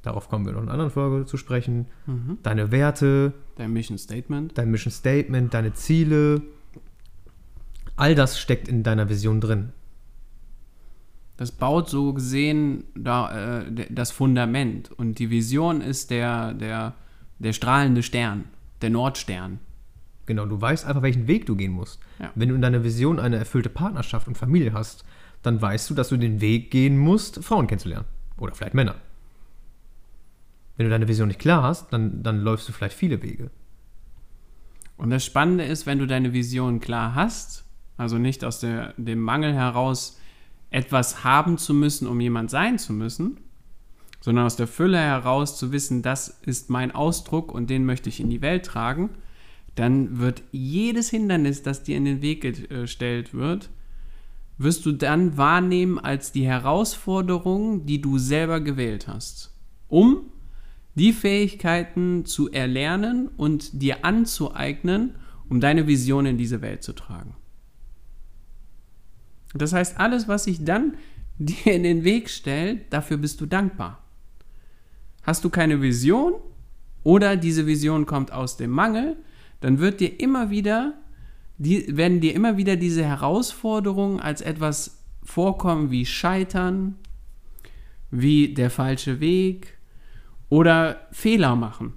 darauf 0.02 0.28
kommen 0.28 0.46
wir 0.46 0.52
noch 0.52 0.62
in 0.62 0.68
einer 0.68 0.74
anderen 0.74 0.90
Folge 0.90 1.26
zu 1.26 1.36
sprechen, 1.36 1.86
mhm. 2.06 2.38
deine 2.42 2.70
Werte, 2.70 3.32
dein 3.56 3.72
Mission 3.72 3.98
Statement, 3.98 4.56
dein 4.56 4.70
Mission 4.70 4.92
Statement, 4.92 5.52
deine 5.52 5.74
Ziele, 5.74 6.42
All 8.00 8.14
das 8.14 8.40
steckt 8.40 8.66
in 8.66 8.82
deiner 8.82 9.10
Vision 9.10 9.42
drin. 9.42 9.74
Das 11.36 11.52
baut 11.52 11.90
so 11.90 12.14
gesehen 12.14 12.84
da, 12.94 13.60
äh, 13.60 13.86
das 13.90 14.10
Fundament. 14.10 14.90
Und 14.90 15.18
die 15.18 15.28
Vision 15.28 15.82
ist 15.82 16.10
der, 16.10 16.54
der, 16.54 16.94
der 17.40 17.52
strahlende 17.52 18.02
Stern, 18.02 18.44
der 18.80 18.88
Nordstern. 18.88 19.58
Genau, 20.24 20.46
du 20.46 20.58
weißt 20.58 20.86
einfach, 20.86 21.02
welchen 21.02 21.28
Weg 21.28 21.44
du 21.44 21.56
gehen 21.56 21.72
musst. 21.72 22.00
Ja. 22.18 22.32
Wenn 22.34 22.48
du 22.48 22.54
in 22.54 22.62
deiner 22.62 22.84
Vision 22.84 23.20
eine 23.20 23.36
erfüllte 23.36 23.68
Partnerschaft 23.68 24.28
und 24.28 24.38
Familie 24.38 24.72
hast, 24.72 25.04
dann 25.42 25.60
weißt 25.60 25.90
du, 25.90 25.94
dass 25.94 26.08
du 26.08 26.16
den 26.16 26.40
Weg 26.40 26.70
gehen 26.70 26.96
musst, 26.96 27.44
Frauen 27.44 27.66
kennenzulernen. 27.66 28.06
Oder 28.38 28.54
vielleicht 28.54 28.72
Männer. 28.72 28.94
Wenn 30.78 30.86
du 30.86 30.90
deine 30.90 31.06
Vision 31.06 31.28
nicht 31.28 31.40
klar 31.40 31.64
hast, 31.64 31.92
dann, 31.92 32.22
dann 32.22 32.40
läufst 32.40 32.66
du 32.66 32.72
vielleicht 32.72 32.96
viele 32.96 33.22
Wege. 33.22 33.50
Und 34.96 35.10
das 35.10 35.22
Spannende 35.22 35.64
ist, 35.64 35.84
wenn 35.84 35.98
du 35.98 36.06
deine 36.06 36.32
Vision 36.32 36.80
klar 36.80 37.14
hast, 37.14 37.66
also 38.00 38.18
nicht 38.18 38.44
aus 38.44 38.60
der, 38.60 38.94
dem 38.96 39.20
Mangel 39.20 39.52
heraus, 39.52 40.18
etwas 40.70 41.22
haben 41.22 41.58
zu 41.58 41.74
müssen, 41.74 42.08
um 42.08 42.18
jemand 42.20 42.50
sein 42.50 42.78
zu 42.78 42.92
müssen, 42.94 43.38
sondern 44.20 44.46
aus 44.46 44.56
der 44.56 44.66
Fülle 44.66 44.98
heraus 44.98 45.58
zu 45.58 45.70
wissen, 45.70 46.00
das 46.00 46.40
ist 46.42 46.70
mein 46.70 46.92
Ausdruck 46.92 47.52
und 47.52 47.68
den 47.68 47.84
möchte 47.84 48.08
ich 48.08 48.20
in 48.20 48.30
die 48.30 48.40
Welt 48.40 48.64
tragen, 48.64 49.10
dann 49.74 50.18
wird 50.18 50.42
jedes 50.50 51.10
Hindernis, 51.10 51.62
das 51.62 51.82
dir 51.82 51.96
in 51.96 52.06
den 52.06 52.22
Weg 52.22 52.68
gestellt 52.70 53.34
wird, 53.34 53.68
wirst 54.56 54.86
du 54.86 54.92
dann 54.92 55.36
wahrnehmen 55.36 55.98
als 55.98 56.32
die 56.32 56.46
Herausforderung, 56.46 57.84
die 57.84 58.00
du 58.00 58.18
selber 58.18 58.60
gewählt 58.60 59.08
hast, 59.08 59.54
um 59.88 60.22
die 60.94 61.12
Fähigkeiten 61.12 62.24
zu 62.24 62.50
erlernen 62.50 63.28
und 63.36 63.82
dir 63.82 64.04
anzueignen, 64.04 65.16
um 65.48 65.60
deine 65.60 65.86
Vision 65.86 66.26
in 66.26 66.38
diese 66.38 66.62
Welt 66.62 66.82
zu 66.82 66.94
tragen. 66.94 67.34
Das 69.54 69.72
heißt, 69.72 69.98
alles, 69.98 70.28
was 70.28 70.44
sich 70.44 70.64
dann 70.64 70.96
dir 71.38 71.72
in 71.72 71.82
den 71.82 72.04
Weg 72.04 72.28
stellt, 72.28 72.92
dafür 72.92 73.16
bist 73.16 73.40
du 73.40 73.46
dankbar. 73.46 74.02
Hast 75.22 75.44
du 75.44 75.50
keine 75.50 75.82
Vision 75.82 76.34
oder 77.02 77.36
diese 77.36 77.66
Vision 77.66 78.06
kommt 78.06 78.32
aus 78.32 78.56
dem 78.56 78.70
Mangel, 78.70 79.16
dann 79.60 79.78
wird 79.78 80.00
dir 80.00 80.20
immer 80.20 80.50
wieder, 80.50 80.94
die, 81.58 81.96
werden 81.96 82.20
dir 82.20 82.34
immer 82.34 82.56
wieder 82.56 82.76
diese 82.76 83.04
Herausforderungen 83.04 84.20
als 84.20 84.40
etwas 84.40 85.02
vorkommen 85.22 85.90
wie 85.90 86.06
Scheitern, 86.06 86.96
wie 88.10 88.54
der 88.54 88.70
falsche 88.70 89.20
Weg 89.20 89.78
oder 90.48 91.06
Fehler 91.12 91.56
machen. 91.56 91.92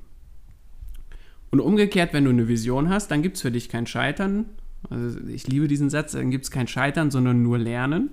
Und 1.50 1.60
umgekehrt, 1.60 2.14
wenn 2.14 2.26
du 2.26 2.32
eine 2.32 2.48
Vision 2.48 2.90
hast, 2.90 3.12
dann 3.12 3.22
gibt 3.22 3.36
es 3.36 3.42
für 3.42 3.52
dich 3.52 3.70
kein 3.70 3.88
Scheitern, 3.88 4.46
also 4.90 5.20
ich 5.28 5.48
liebe 5.48 5.68
diesen 5.68 5.90
Satz, 5.90 6.14
dann 6.14 6.32
gibt 6.32 6.46
es 6.46 6.52
kein 6.52 6.68
Scheitern, 6.68 7.12
sondern 7.12 7.42
nur 7.42 7.58
Lernen. 7.58 8.10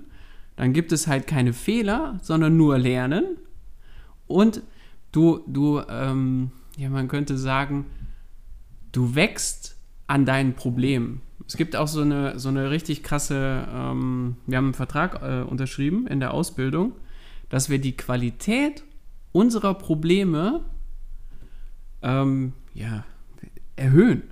Dann 0.55 0.73
gibt 0.73 0.91
es 0.91 1.07
halt 1.07 1.27
keine 1.27 1.53
Fehler, 1.53 2.19
sondern 2.21 2.57
nur 2.57 2.77
Lernen. 2.77 3.37
Und 4.27 4.61
du, 5.11 5.41
du, 5.47 5.81
ähm, 5.89 6.51
ja, 6.77 6.89
man 6.89 7.07
könnte 7.07 7.37
sagen, 7.37 7.85
du 8.91 9.15
wächst 9.15 9.77
an 10.07 10.25
deinen 10.25 10.53
Problemen. 10.53 11.21
Es 11.47 11.57
gibt 11.57 11.75
auch 11.75 11.87
so 11.87 12.01
eine, 12.01 12.39
so 12.39 12.49
eine 12.49 12.69
richtig 12.69 13.03
krasse, 13.03 13.67
ähm, 13.73 14.37
wir 14.45 14.57
haben 14.57 14.65
einen 14.65 14.73
Vertrag 14.73 15.21
äh, 15.21 15.41
unterschrieben 15.41 16.07
in 16.07 16.19
der 16.19 16.33
Ausbildung, 16.33 16.93
dass 17.49 17.69
wir 17.69 17.79
die 17.79 17.97
Qualität 17.97 18.83
unserer 19.31 19.73
Probleme 19.73 20.63
ähm, 22.01 22.53
ja, 22.73 23.03
erhöhen. 23.75 24.23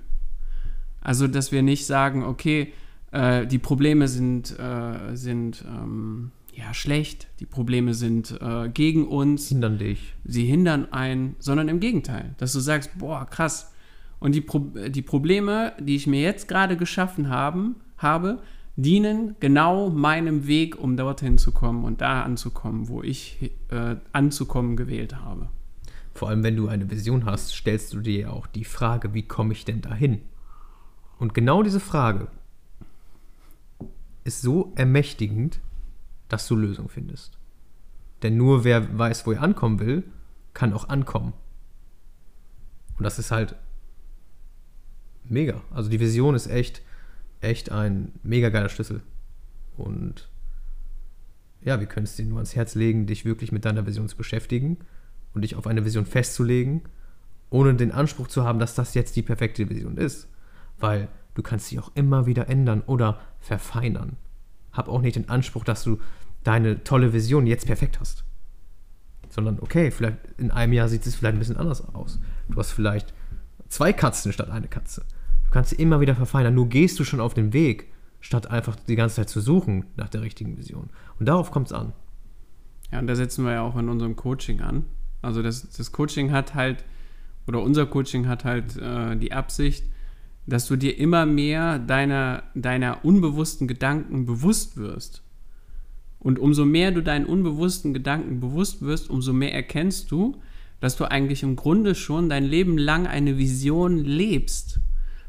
Also, 1.00 1.26
dass 1.26 1.52
wir 1.52 1.62
nicht 1.62 1.86
sagen, 1.86 2.22
okay, 2.24 2.72
äh, 3.12 3.46
die 3.46 3.58
Probleme 3.58 4.08
sind, 4.08 4.58
äh, 4.58 5.16
sind 5.16 5.64
ähm, 5.66 6.30
ja, 6.54 6.74
schlecht, 6.74 7.28
die 7.40 7.46
Probleme 7.46 7.94
sind 7.94 8.38
äh, 8.40 8.68
gegen 8.68 9.06
uns. 9.06 9.48
Hindern 9.48 9.78
dich. 9.78 10.14
Sie 10.24 10.44
hindern 10.44 10.92
einen, 10.92 11.36
sondern 11.38 11.68
im 11.68 11.80
Gegenteil. 11.80 12.34
Dass 12.38 12.52
du 12.52 12.60
sagst, 12.60 12.98
boah, 12.98 13.24
krass. 13.24 13.72
Und 14.18 14.34
die, 14.34 14.42
Pro 14.42 14.58
die 14.58 15.02
Probleme, 15.02 15.72
die 15.80 15.96
ich 15.96 16.06
mir 16.06 16.20
jetzt 16.20 16.48
gerade 16.48 16.76
geschaffen 16.76 17.30
haben, 17.30 17.76
habe, 17.96 18.42
dienen 18.76 19.36
genau 19.40 19.90
meinem 19.90 20.46
Weg, 20.46 20.78
um 20.78 20.96
dorthin 20.96 21.38
zu 21.38 21.52
kommen 21.52 21.84
und 21.84 22.00
da 22.00 22.22
anzukommen, 22.22 22.88
wo 22.88 23.02
ich 23.02 23.50
äh, 23.70 23.96
anzukommen 24.12 24.76
gewählt 24.76 25.16
habe. 25.16 25.48
Vor 26.14 26.28
allem, 26.28 26.42
wenn 26.42 26.56
du 26.56 26.68
eine 26.68 26.90
Vision 26.90 27.24
hast, 27.24 27.54
stellst 27.54 27.92
du 27.94 28.00
dir 28.00 28.32
auch 28.32 28.46
die 28.46 28.64
Frage, 28.64 29.14
wie 29.14 29.22
komme 29.22 29.52
ich 29.52 29.64
denn 29.64 29.80
dahin? 29.80 30.20
Und 31.20 31.34
genau 31.34 31.62
diese 31.62 31.80
Frage 31.80 32.28
ist 34.24 34.40
so 34.40 34.72
ermächtigend, 34.74 35.60
dass 36.28 36.48
du 36.48 36.56
Lösungen 36.56 36.88
findest. 36.88 37.38
Denn 38.22 38.38
nur 38.38 38.64
wer 38.64 38.98
weiß, 38.98 39.26
wo 39.26 39.32
er 39.32 39.42
ankommen 39.42 39.80
will, 39.80 40.02
kann 40.54 40.72
auch 40.72 40.88
ankommen. 40.88 41.34
Und 42.96 43.04
das 43.04 43.18
ist 43.18 43.30
halt 43.30 43.54
mega. 45.24 45.60
Also 45.70 45.90
die 45.90 46.00
Vision 46.00 46.34
ist 46.34 46.46
echt, 46.46 46.80
echt 47.42 47.70
ein 47.70 48.12
mega 48.22 48.48
geiler 48.48 48.70
Schlüssel. 48.70 49.02
Und 49.76 50.30
ja, 51.60 51.80
wir 51.80 51.86
können 51.86 52.04
es 52.04 52.16
dir 52.16 52.24
nur 52.24 52.38
ans 52.38 52.56
Herz 52.56 52.74
legen, 52.74 53.06
dich 53.06 53.26
wirklich 53.26 53.52
mit 53.52 53.66
deiner 53.66 53.86
Vision 53.86 54.08
zu 54.08 54.16
beschäftigen 54.16 54.78
und 55.34 55.42
dich 55.42 55.54
auf 55.54 55.66
eine 55.66 55.84
Vision 55.84 56.06
festzulegen, 56.06 56.80
ohne 57.50 57.74
den 57.74 57.92
Anspruch 57.92 58.28
zu 58.28 58.42
haben, 58.44 58.58
dass 58.58 58.74
das 58.74 58.94
jetzt 58.94 59.16
die 59.16 59.22
perfekte 59.22 59.68
Vision 59.68 59.98
ist. 59.98 60.26
Weil 60.80 61.08
du 61.34 61.42
kannst 61.42 61.68
sie 61.68 61.78
auch 61.78 61.92
immer 61.94 62.26
wieder 62.26 62.48
ändern 62.48 62.82
oder 62.86 63.20
verfeinern. 63.38 64.16
Hab 64.72 64.88
auch 64.88 65.00
nicht 65.00 65.16
den 65.16 65.28
Anspruch, 65.28 65.64
dass 65.64 65.84
du 65.84 66.00
deine 66.42 66.84
tolle 66.84 67.12
Vision 67.12 67.46
jetzt 67.46 67.66
perfekt 67.66 68.00
hast. 68.00 68.24
Sondern, 69.28 69.58
okay, 69.60 69.90
vielleicht 69.90 70.18
in 70.38 70.50
einem 70.50 70.72
Jahr 70.72 70.88
sieht 70.88 71.06
es 71.06 71.14
vielleicht 71.14 71.36
ein 71.36 71.38
bisschen 71.38 71.56
anders 71.56 71.94
aus. 71.94 72.18
Du 72.48 72.58
hast 72.58 72.72
vielleicht 72.72 73.14
zwei 73.68 73.92
Katzen 73.92 74.32
statt 74.32 74.50
eine 74.50 74.68
Katze. 74.68 75.04
Du 75.44 75.50
kannst 75.50 75.70
sie 75.70 75.76
immer 75.76 76.00
wieder 76.00 76.14
verfeinern. 76.14 76.54
Nur 76.54 76.68
gehst 76.68 76.98
du 76.98 77.04
schon 77.04 77.20
auf 77.20 77.34
den 77.34 77.52
Weg, 77.52 77.92
statt 78.20 78.50
einfach 78.50 78.76
die 78.76 78.96
ganze 78.96 79.16
Zeit 79.16 79.28
zu 79.28 79.40
suchen 79.40 79.84
nach 79.96 80.08
der 80.08 80.22
richtigen 80.22 80.56
Vision. 80.56 80.90
Und 81.18 81.26
darauf 81.26 81.50
kommt 81.50 81.68
es 81.68 81.72
an. 81.72 81.92
Ja, 82.92 82.98
und 82.98 83.06
da 83.06 83.14
setzen 83.14 83.44
wir 83.44 83.52
ja 83.52 83.62
auch 83.62 83.76
in 83.76 83.88
unserem 83.88 84.16
Coaching 84.16 84.60
an. 84.60 84.84
Also 85.22 85.42
das, 85.42 85.70
das 85.70 85.92
Coaching 85.92 86.32
hat 86.32 86.54
halt, 86.54 86.84
oder 87.46 87.62
unser 87.62 87.86
Coaching 87.86 88.26
hat 88.26 88.44
halt 88.44 88.76
äh, 88.76 89.16
die 89.16 89.32
Absicht, 89.32 89.84
dass 90.46 90.66
du 90.66 90.76
dir 90.76 90.98
immer 90.98 91.26
mehr 91.26 91.78
deiner, 91.78 92.44
deiner 92.54 93.04
unbewussten 93.04 93.68
Gedanken 93.68 94.26
bewusst 94.26 94.76
wirst. 94.76 95.22
Und 96.18 96.38
umso 96.38 96.64
mehr 96.64 96.92
du 96.92 97.02
deinen 97.02 97.24
unbewussten 97.24 97.94
Gedanken 97.94 98.40
bewusst 98.40 98.82
wirst, 98.82 99.08
umso 99.08 99.32
mehr 99.32 99.54
erkennst 99.54 100.10
du, 100.10 100.36
dass 100.80 100.96
du 100.96 101.10
eigentlich 101.10 101.42
im 101.42 101.56
Grunde 101.56 101.94
schon 101.94 102.28
dein 102.28 102.44
Leben 102.44 102.78
lang 102.78 103.06
eine 103.06 103.38
Vision 103.38 103.98
lebst. 103.98 104.80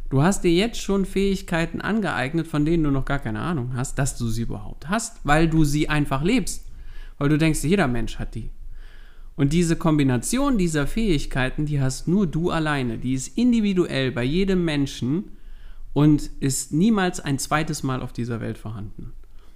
Du 0.10 0.22
hast 0.22 0.44
dir 0.44 0.52
jetzt 0.52 0.82
schon 0.82 1.06
Fähigkeiten 1.06 1.80
angeeignet, 1.80 2.48
von 2.48 2.66
denen 2.66 2.84
du 2.84 2.92
noch 2.92 3.06
gar 3.06 3.20
keine 3.20 3.40
Ahnung 3.40 3.74
hast, 3.76 3.98
dass 3.98 4.18
du 4.18 4.28
sie 4.28 4.42
überhaupt 4.42 4.90
hast, 4.90 5.20
weil 5.24 5.48
du 5.48 5.64
sie 5.64 5.88
einfach 5.88 6.24
lebst. 6.24 6.66
Weil 7.18 7.30
du 7.30 7.38
denkst, 7.38 7.64
jeder 7.64 7.88
Mensch 7.88 8.20
hat 8.20 8.36
die. 8.36 8.50
Und 9.36 9.54
diese 9.54 9.76
Kombination 9.76 10.58
dieser 10.58 10.88
Fähigkeiten, 10.88 11.66
die 11.66 11.82
hast 11.82 12.08
nur 12.08 12.28
du 12.28 12.52
alleine. 12.52 12.98
Die 12.98 13.14
ist 13.14 13.38
individuell 13.38 14.12
bei 14.12 14.24
jedem 14.24 14.66
Menschen 14.66 15.32
und 15.94 16.30
ist 16.40 16.74
niemals 16.74 17.20
ein 17.20 17.40
zweites 17.40 17.84
Mal 17.84 18.02
auf 18.02 18.14
dieser 18.14 18.40
Welt 18.40 18.58
vorhanden. 18.58 19.14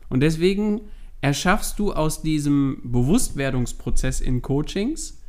Und 0.10 0.22
deswegen 0.22 0.82
erschaffst 1.22 1.79
du 1.79 1.94
aus 1.94 2.22
diesem 2.22 2.79
Bewusstwerdungsprozess 2.84 4.22
in 4.22 4.41
Coachings 4.41 5.22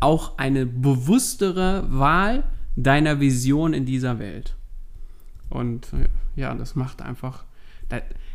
auch 0.00 0.38
eine 0.38 0.66
bewusstere 0.66 1.86
Wahl 1.90 2.44
deiner 2.76 3.20
Vision 3.20 3.74
in 3.74 3.84
dieser 3.84 4.18
Welt. 4.18 4.54
Und 5.50 5.88
ja, 6.36 6.54
das 6.54 6.74
macht 6.74 7.02
einfach, 7.02 7.44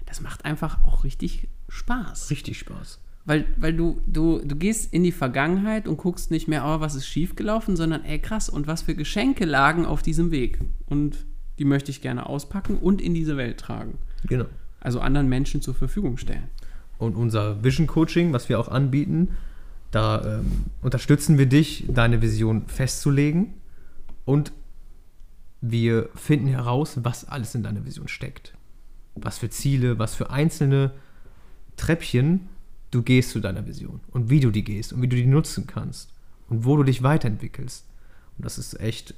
das 0.05 0.21
macht 0.21 0.45
einfach 0.45 0.83
auch 0.83 1.03
richtig 1.03 1.47
Spaß. 1.69 2.29
Richtig 2.31 2.59
Spaß. 2.59 2.99
Weil, 3.27 3.45
weil 3.57 3.73
du, 3.73 4.01
du, 4.07 4.39
du 4.39 4.55
gehst 4.55 4.93
in 4.93 5.03
die 5.03 5.11
Vergangenheit 5.11 5.85
und 5.85 5.97
guckst 5.97 6.31
nicht 6.31 6.47
mehr, 6.47 6.63
oh, 6.65 6.79
was 6.79 6.95
ist 6.95 7.07
schiefgelaufen, 7.07 7.75
sondern 7.75 8.05
ey 8.05 8.19
krass, 8.19 8.47
und 8.47 8.67
was 8.67 8.83
für 8.83 8.95
Geschenke 8.95 9.43
lagen 9.43 9.85
auf 9.85 10.01
diesem 10.01 10.31
Weg. 10.31 10.59
Und 10.85 11.25
die 11.59 11.65
möchte 11.65 11.91
ich 11.91 12.01
gerne 12.01 12.25
auspacken 12.25 12.77
und 12.77 13.01
in 13.01 13.13
diese 13.13 13.35
Welt 13.35 13.59
tragen. 13.59 13.97
Genau. 14.27 14.45
Also 14.79 15.01
anderen 15.01 15.27
Menschen 15.27 15.61
zur 15.61 15.75
Verfügung 15.75 16.15
stellen. 16.15 16.49
Und 16.99 17.17
unser 17.17 17.61
Vision 17.65 17.85
Coaching, 17.85 18.31
was 18.31 18.47
wir 18.47 18.61
auch 18.61 18.69
anbieten, 18.69 19.31
da 19.91 20.39
ähm, 20.39 20.67
unterstützen 20.81 21.37
wir 21.37 21.47
dich, 21.47 21.83
deine 21.89 22.21
Vision 22.21 22.65
festzulegen 22.67 23.55
und 24.23 24.53
wir 25.59 26.07
finden 26.15 26.47
heraus, 26.47 26.99
was 27.03 27.27
alles 27.27 27.55
in 27.55 27.63
deiner 27.63 27.85
Vision 27.85 28.07
steckt. 28.07 28.53
Was 29.15 29.37
für 29.37 29.49
Ziele, 29.49 29.99
was 29.99 30.15
für 30.15 30.29
einzelne 30.29 30.91
Treppchen 31.75 32.47
du 32.91 33.01
gehst 33.01 33.31
zu 33.31 33.39
deiner 33.39 33.65
Vision 33.65 33.99
und 34.11 34.29
wie 34.29 34.39
du 34.39 34.51
die 34.51 34.63
gehst 34.63 34.93
und 34.93 35.01
wie 35.01 35.07
du 35.07 35.15
die 35.15 35.25
nutzen 35.25 35.67
kannst 35.67 36.13
und 36.49 36.65
wo 36.65 36.77
du 36.77 36.83
dich 36.83 37.03
weiterentwickelst. 37.03 37.85
Und 38.37 38.45
das 38.45 38.57
ist 38.57 38.79
echt 38.79 39.13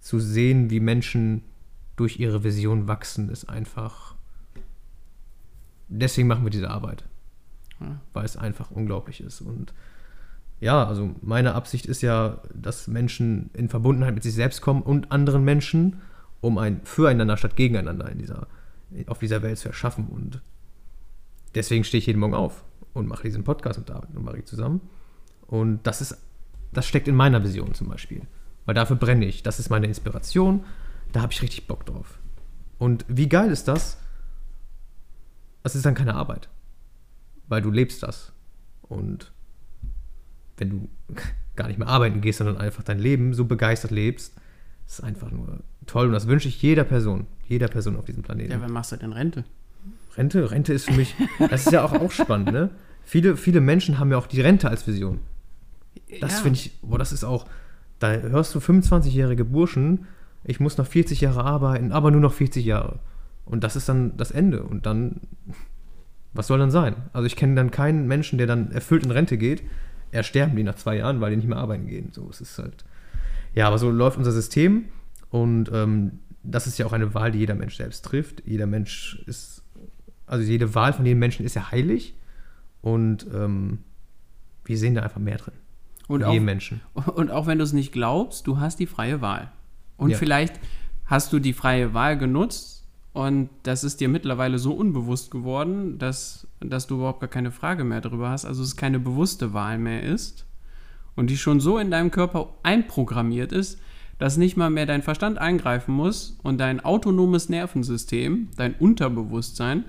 zu 0.00 0.20
sehen, 0.20 0.70
wie 0.70 0.80
Menschen 0.80 1.42
durch 1.96 2.20
ihre 2.20 2.44
Vision 2.44 2.86
wachsen, 2.86 3.28
ist 3.28 3.48
einfach. 3.48 4.14
Deswegen 5.88 6.28
machen 6.28 6.44
wir 6.44 6.50
diese 6.50 6.70
Arbeit 6.70 7.04
weil 8.12 8.24
es 8.24 8.36
einfach 8.36 8.70
unglaublich 8.70 9.20
ist. 9.20 9.40
Und 9.40 9.72
ja, 10.60 10.84
also 10.86 11.14
meine 11.22 11.54
Absicht 11.54 11.86
ist 11.86 12.02
ja, 12.02 12.40
dass 12.54 12.88
Menschen 12.88 13.50
in 13.54 13.68
Verbundenheit 13.68 14.14
mit 14.14 14.22
sich 14.22 14.34
selbst 14.34 14.60
kommen 14.60 14.82
und 14.82 15.12
anderen 15.12 15.44
Menschen, 15.44 16.00
um 16.40 16.58
ein 16.58 16.80
Füreinander 16.84 17.36
statt 17.36 17.56
Gegeneinander 17.56 18.10
in 18.10 18.18
dieser, 18.18 18.46
auf 19.06 19.18
dieser 19.18 19.42
Welt 19.42 19.58
zu 19.58 19.68
erschaffen. 19.68 20.06
Und 20.06 20.40
deswegen 21.54 21.84
stehe 21.84 22.00
ich 22.00 22.06
jeden 22.06 22.20
Morgen 22.20 22.34
auf 22.34 22.64
und 22.94 23.06
mache 23.06 23.22
diesen 23.22 23.44
Podcast 23.44 23.78
mit 23.78 23.88
David 23.88 24.14
und 24.14 24.24
Marie 24.24 24.44
zusammen. 24.44 24.80
Und 25.46 25.86
das 25.86 26.00
ist, 26.00 26.16
das 26.72 26.86
steckt 26.86 27.08
in 27.08 27.14
meiner 27.14 27.42
Vision 27.42 27.74
zum 27.74 27.88
Beispiel. 27.88 28.22
Weil 28.66 28.74
dafür 28.74 28.96
brenne 28.96 29.26
ich. 29.26 29.42
Das 29.42 29.58
ist 29.58 29.70
meine 29.70 29.86
Inspiration. 29.86 30.64
Da 31.12 31.22
habe 31.22 31.32
ich 31.32 31.42
richtig 31.42 31.66
Bock 31.66 31.86
drauf. 31.86 32.18
Und 32.78 33.04
wie 33.08 33.28
geil 33.28 33.50
ist 33.50 33.68
das? 33.68 33.98
Das 35.62 35.74
ist 35.74 35.86
dann 35.86 35.94
keine 35.94 36.14
Arbeit 36.14 36.48
weil 37.48 37.62
du 37.62 37.70
lebst 37.70 38.02
das. 38.02 38.32
Und 38.82 39.32
wenn 40.56 40.70
du 40.70 40.88
gar 41.56 41.68
nicht 41.68 41.78
mehr 41.78 41.88
arbeiten 41.88 42.20
gehst, 42.20 42.38
sondern 42.38 42.58
einfach 42.58 42.84
dein 42.84 42.98
Leben 42.98 43.34
so 43.34 43.44
begeistert 43.44 43.90
lebst, 43.90 44.34
ist 44.86 45.02
einfach 45.02 45.30
nur 45.30 45.60
toll. 45.86 46.06
Und 46.06 46.12
das 46.12 46.28
wünsche 46.28 46.48
ich 46.48 46.62
jeder 46.62 46.84
Person, 46.84 47.26
jeder 47.46 47.68
Person 47.68 47.96
auf 47.96 48.04
diesem 48.04 48.22
Planeten. 48.22 48.52
Ja, 48.52 48.60
wann 48.60 48.72
machst 48.72 48.92
du 48.92 48.96
denn 48.96 49.12
Rente? 49.12 49.44
Rente? 50.16 50.50
Rente 50.50 50.72
ist 50.72 50.86
für 50.86 50.96
mich, 50.96 51.14
das 51.50 51.66
ist 51.66 51.72
ja 51.72 51.84
auch, 51.84 51.92
auch 51.92 52.10
spannend, 52.10 52.52
ne? 52.52 52.70
Viele, 53.04 53.36
viele 53.36 53.60
Menschen 53.60 53.98
haben 53.98 54.10
ja 54.10 54.18
auch 54.18 54.26
die 54.26 54.40
Rente 54.40 54.68
als 54.68 54.86
Vision. 54.86 55.20
Das 56.20 56.32
ja. 56.32 56.42
finde 56.42 56.58
ich, 56.58 56.78
boah, 56.82 56.98
das 56.98 57.12
ist 57.12 57.24
auch, 57.24 57.46
da 57.98 58.12
hörst 58.12 58.54
du 58.54 58.58
25-jährige 58.58 59.44
Burschen, 59.44 60.06
ich 60.44 60.60
muss 60.60 60.76
noch 60.76 60.86
40 60.86 61.20
Jahre 61.20 61.44
arbeiten, 61.44 61.92
aber 61.92 62.10
nur 62.10 62.20
noch 62.20 62.32
40 62.32 62.64
Jahre. 62.64 62.98
Und 63.44 63.64
das 63.64 63.76
ist 63.76 63.88
dann 63.88 64.16
das 64.16 64.30
Ende. 64.30 64.62
Und 64.62 64.86
dann 64.86 65.20
was 66.32 66.46
soll 66.46 66.58
dann 66.58 66.70
sein? 66.70 66.94
Also 67.12 67.26
ich 67.26 67.36
kenne 67.36 67.54
dann 67.54 67.70
keinen 67.70 68.06
Menschen, 68.06 68.38
der 68.38 68.46
dann 68.46 68.70
erfüllt 68.70 69.04
in 69.04 69.10
Rente 69.10 69.38
geht. 69.38 69.62
Er 70.10 70.22
sterben 70.22 70.56
die 70.56 70.62
nach 70.62 70.76
zwei 70.76 70.96
Jahren, 70.96 71.20
weil 71.20 71.30
die 71.30 71.36
nicht 71.36 71.48
mehr 71.48 71.58
arbeiten 71.58 71.86
gehen. 71.86 72.10
So, 72.12 72.28
es 72.30 72.40
ist 72.40 72.58
halt. 72.58 72.84
Ja, 73.54 73.66
aber 73.66 73.78
so 73.78 73.90
läuft 73.90 74.18
unser 74.18 74.32
System 74.32 74.84
und 75.30 75.70
ähm, 75.72 76.20
das 76.42 76.66
ist 76.66 76.78
ja 76.78 76.86
auch 76.86 76.92
eine 76.92 77.12
Wahl, 77.12 77.32
die 77.32 77.40
jeder 77.40 77.54
Mensch 77.54 77.76
selbst 77.76 78.04
trifft. 78.04 78.42
Jeder 78.46 78.66
Mensch 78.66 79.22
ist, 79.26 79.57
also 80.28 80.44
jede 80.44 80.74
Wahl 80.74 80.92
von 80.92 81.04
jedem 81.04 81.18
Menschen 81.18 81.44
ist 81.44 81.54
ja 81.54 81.70
heilig 81.70 82.14
und 82.80 83.26
ähm, 83.34 83.78
wir 84.64 84.78
sehen 84.78 84.94
da 84.94 85.02
einfach 85.02 85.20
mehr 85.20 85.38
drin. 85.38 85.54
Und 86.06 86.24
auch, 86.24 86.38
Menschen. 86.40 86.80
und 87.14 87.30
auch 87.30 87.46
wenn 87.46 87.58
du 87.58 87.64
es 87.64 87.72
nicht 87.72 87.92
glaubst, 87.92 88.46
du 88.46 88.60
hast 88.60 88.78
die 88.78 88.86
freie 88.86 89.20
Wahl. 89.20 89.50
Und 89.96 90.10
ja. 90.10 90.16
vielleicht 90.16 90.58
hast 91.06 91.32
du 91.32 91.38
die 91.38 91.52
freie 91.52 91.92
Wahl 91.92 92.16
genutzt, 92.16 92.78
und 93.18 93.48
das 93.64 93.82
ist 93.82 94.00
dir 94.00 94.08
mittlerweile 94.08 94.60
so 94.60 94.72
unbewusst 94.74 95.32
geworden, 95.32 95.98
dass, 95.98 96.46
dass 96.60 96.86
du 96.86 96.96
überhaupt 96.96 97.18
gar 97.18 97.28
keine 97.28 97.50
Frage 97.50 97.82
mehr 97.82 98.00
darüber 98.00 98.30
hast. 98.30 98.44
Also 98.44 98.62
es 98.62 98.76
keine 98.76 99.00
bewusste 99.00 99.52
Wahl 99.52 99.76
mehr 99.76 100.04
ist 100.04 100.46
und 101.16 101.28
die 101.28 101.36
schon 101.36 101.58
so 101.58 101.78
in 101.78 101.90
deinem 101.90 102.12
Körper 102.12 102.54
einprogrammiert 102.62 103.50
ist, 103.50 103.80
dass 104.18 104.36
nicht 104.36 104.56
mal 104.56 104.70
mehr 104.70 104.86
dein 104.86 105.02
Verstand 105.02 105.38
eingreifen 105.38 105.94
muss 105.94 106.38
und 106.44 106.58
dein 106.58 106.78
autonomes 106.78 107.48
Nervensystem, 107.48 108.50
dein 108.56 108.74
Unterbewusstsein, 108.74 109.84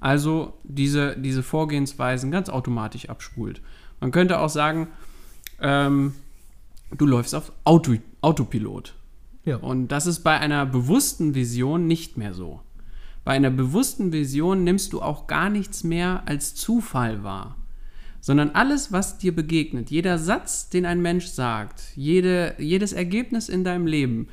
also 0.00 0.54
diese, 0.64 1.16
diese 1.16 1.42
Vorgehensweisen 1.42 2.30
ganz 2.30 2.48
automatisch 2.48 3.08
abspult. 3.08 3.60
Man 4.00 4.10
könnte 4.10 4.38
auch 4.38 4.48
sagen, 4.48 4.88
ähm, 5.60 6.14
du 6.96 7.06
läufst 7.06 7.34
auf 7.34 7.52
Auto, 7.64 7.94
Autopilot. 8.20 8.94
Ja. 9.44 9.56
Und 9.56 9.88
das 9.88 10.06
ist 10.06 10.20
bei 10.20 10.38
einer 10.38 10.66
bewussten 10.66 11.34
Vision 11.34 11.86
nicht 11.86 12.16
mehr 12.16 12.34
so. 12.34 12.60
Bei 13.24 13.32
einer 13.32 13.50
bewussten 13.50 14.12
Vision 14.12 14.64
nimmst 14.64 14.92
du 14.92 15.02
auch 15.02 15.26
gar 15.26 15.50
nichts 15.50 15.82
mehr 15.82 16.22
als 16.26 16.54
Zufall 16.54 17.24
wahr, 17.24 17.56
sondern 18.20 18.50
alles, 18.50 18.92
was 18.92 19.18
dir 19.18 19.34
begegnet, 19.34 19.90
jeder 19.90 20.18
Satz, 20.18 20.68
den 20.68 20.86
ein 20.86 21.02
Mensch 21.02 21.26
sagt, 21.26 21.82
jede, 21.96 22.54
jedes 22.58 22.92
Ergebnis 22.92 23.48
in 23.48 23.64
deinem 23.64 23.86
Leben, 23.86 24.28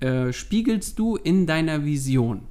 äh, 0.00 0.32
spiegelst 0.32 0.98
du 0.98 1.16
in 1.16 1.46
deiner 1.46 1.84
Vision. 1.84 2.42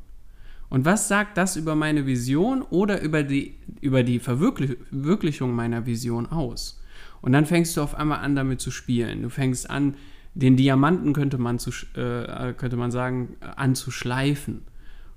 Und 0.73 0.85
was 0.85 1.07
sagt 1.07 1.37
das 1.37 1.55
über 1.55 1.75
meine 1.75 2.07
Vision 2.07 2.63
oder 2.63 2.99
über 2.99 3.21
die, 3.21 3.59
über 3.79 4.01
die 4.01 4.17
Verwirklichung 4.17 5.53
meiner 5.53 5.85
Vision 5.85 6.25
aus? 6.25 6.81
Und 7.21 7.31
dann 7.31 7.45
fängst 7.45 7.77
du 7.77 7.81
auf 7.83 7.93
einmal 7.93 8.21
an, 8.21 8.35
damit 8.35 8.59
zu 8.59 8.71
spielen. 8.71 9.21
Du 9.21 9.29
fängst 9.29 9.69
an, 9.69 9.93
den 10.33 10.57
Diamanten 10.57 11.13
könnte 11.13 11.37
man, 11.37 11.59
zu, 11.59 11.69
äh, 11.93 12.53
könnte 12.53 12.75
man 12.75 12.89
sagen, 12.89 13.35
anzuschleifen. 13.55 14.63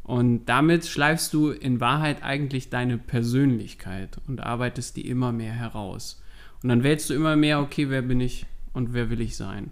Und 0.02 0.44
damit 0.44 0.84
schleifst 0.84 1.32
du 1.32 1.48
in 1.48 1.80
Wahrheit 1.80 2.22
eigentlich 2.22 2.68
deine 2.68 2.98
Persönlichkeit 2.98 4.18
und 4.28 4.42
arbeitest 4.42 4.98
die 4.98 5.08
immer 5.08 5.32
mehr 5.32 5.54
heraus. 5.54 6.22
Und 6.62 6.68
dann 6.68 6.82
wählst 6.82 7.08
du 7.08 7.14
immer 7.14 7.34
mehr, 7.34 7.60
okay, 7.60 7.88
wer 7.88 8.02
bin 8.02 8.20
ich 8.20 8.44
und 8.74 8.92
wer 8.92 9.08
will 9.08 9.22
ich 9.22 9.38
sein? 9.38 9.70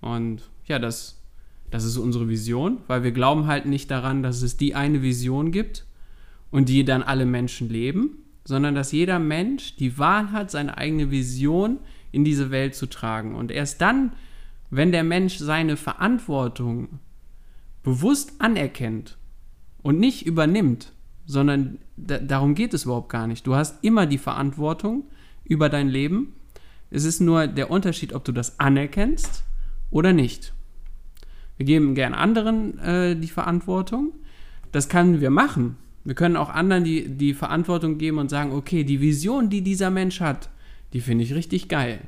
Und 0.00 0.42
ja, 0.66 0.80
das, 0.80 1.23
das 1.74 1.82
ist 1.84 1.96
unsere 1.96 2.28
Vision, 2.28 2.78
weil 2.86 3.02
wir 3.02 3.10
glauben 3.10 3.48
halt 3.48 3.66
nicht 3.66 3.90
daran, 3.90 4.22
dass 4.22 4.42
es 4.42 4.56
die 4.56 4.76
eine 4.76 5.02
Vision 5.02 5.50
gibt 5.50 5.84
und 6.52 6.68
die 6.68 6.84
dann 6.84 7.02
alle 7.02 7.26
Menschen 7.26 7.68
leben, 7.68 8.18
sondern 8.44 8.76
dass 8.76 8.92
jeder 8.92 9.18
Mensch 9.18 9.74
die 9.74 9.98
Wahl 9.98 10.30
hat, 10.30 10.52
seine 10.52 10.78
eigene 10.78 11.10
Vision 11.10 11.80
in 12.12 12.22
diese 12.22 12.52
Welt 12.52 12.76
zu 12.76 12.86
tragen. 12.86 13.34
Und 13.34 13.50
erst 13.50 13.80
dann, 13.80 14.12
wenn 14.70 14.92
der 14.92 15.02
Mensch 15.02 15.38
seine 15.38 15.76
Verantwortung 15.76 17.00
bewusst 17.82 18.34
anerkennt 18.38 19.18
und 19.82 19.98
nicht 19.98 20.26
übernimmt, 20.26 20.92
sondern 21.26 21.78
darum 21.96 22.54
geht 22.54 22.72
es 22.72 22.84
überhaupt 22.84 23.08
gar 23.08 23.26
nicht. 23.26 23.48
Du 23.48 23.56
hast 23.56 23.82
immer 23.82 24.06
die 24.06 24.18
Verantwortung 24.18 25.10
über 25.42 25.68
dein 25.68 25.88
Leben. 25.88 26.34
Es 26.92 27.02
ist 27.02 27.18
nur 27.18 27.48
der 27.48 27.68
Unterschied, 27.68 28.12
ob 28.12 28.22
du 28.22 28.30
das 28.30 28.60
anerkennst 28.60 29.42
oder 29.90 30.12
nicht. 30.12 30.54
Wir 31.56 31.66
geben 31.66 31.94
gern 31.94 32.14
anderen 32.14 32.78
äh, 32.78 33.16
die 33.16 33.28
Verantwortung. 33.28 34.12
Das 34.72 34.88
können 34.88 35.20
wir 35.20 35.30
machen. 35.30 35.76
Wir 36.04 36.14
können 36.14 36.36
auch 36.36 36.50
anderen 36.50 36.84
die, 36.84 37.08
die 37.08 37.32
Verantwortung 37.32 37.96
geben 37.98 38.18
und 38.18 38.28
sagen, 38.28 38.52
okay, 38.52 38.84
die 38.84 39.00
Vision, 39.00 39.48
die 39.48 39.62
dieser 39.62 39.90
Mensch 39.90 40.20
hat, 40.20 40.50
die 40.92 41.00
finde 41.00 41.24
ich 41.24 41.34
richtig 41.34 41.68
geil. 41.68 42.00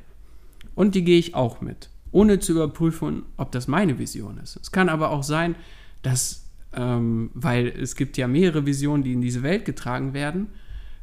Und 0.75 0.93
die 0.93 1.03
gehe 1.03 1.17
ich 1.17 1.33
auch 1.33 1.61
mit, 1.61 1.89
ohne 2.11 2.39
zu 2.39 2.51
überprüfen, 2.51 3.23
ob 3.37 3.51
das 3.51 3.67
meine 3.67 3.97
Vision 3.97 4.37
ist. 4.37 4.59
Es 4.61 4.71
kann 4.71 4.89
aber 4.89 5.09
auch 5.09 5.23
sein, 5.23 5.55
dass 6.03 6.47
ähm, 6.73 7.31
weil 7.33 7.67
es 7.67 7.95
gibt 7.95 8.17
ja 8.17 8.27
mehrere 8.27 8.65
Visionen, 8.65 9.03
die 9.03 9.13
in 9.13 9.21
diese 9.21 9.43
Welt 9.43 9.65
getragen 9.65 10.13
werden, 10.13 10.47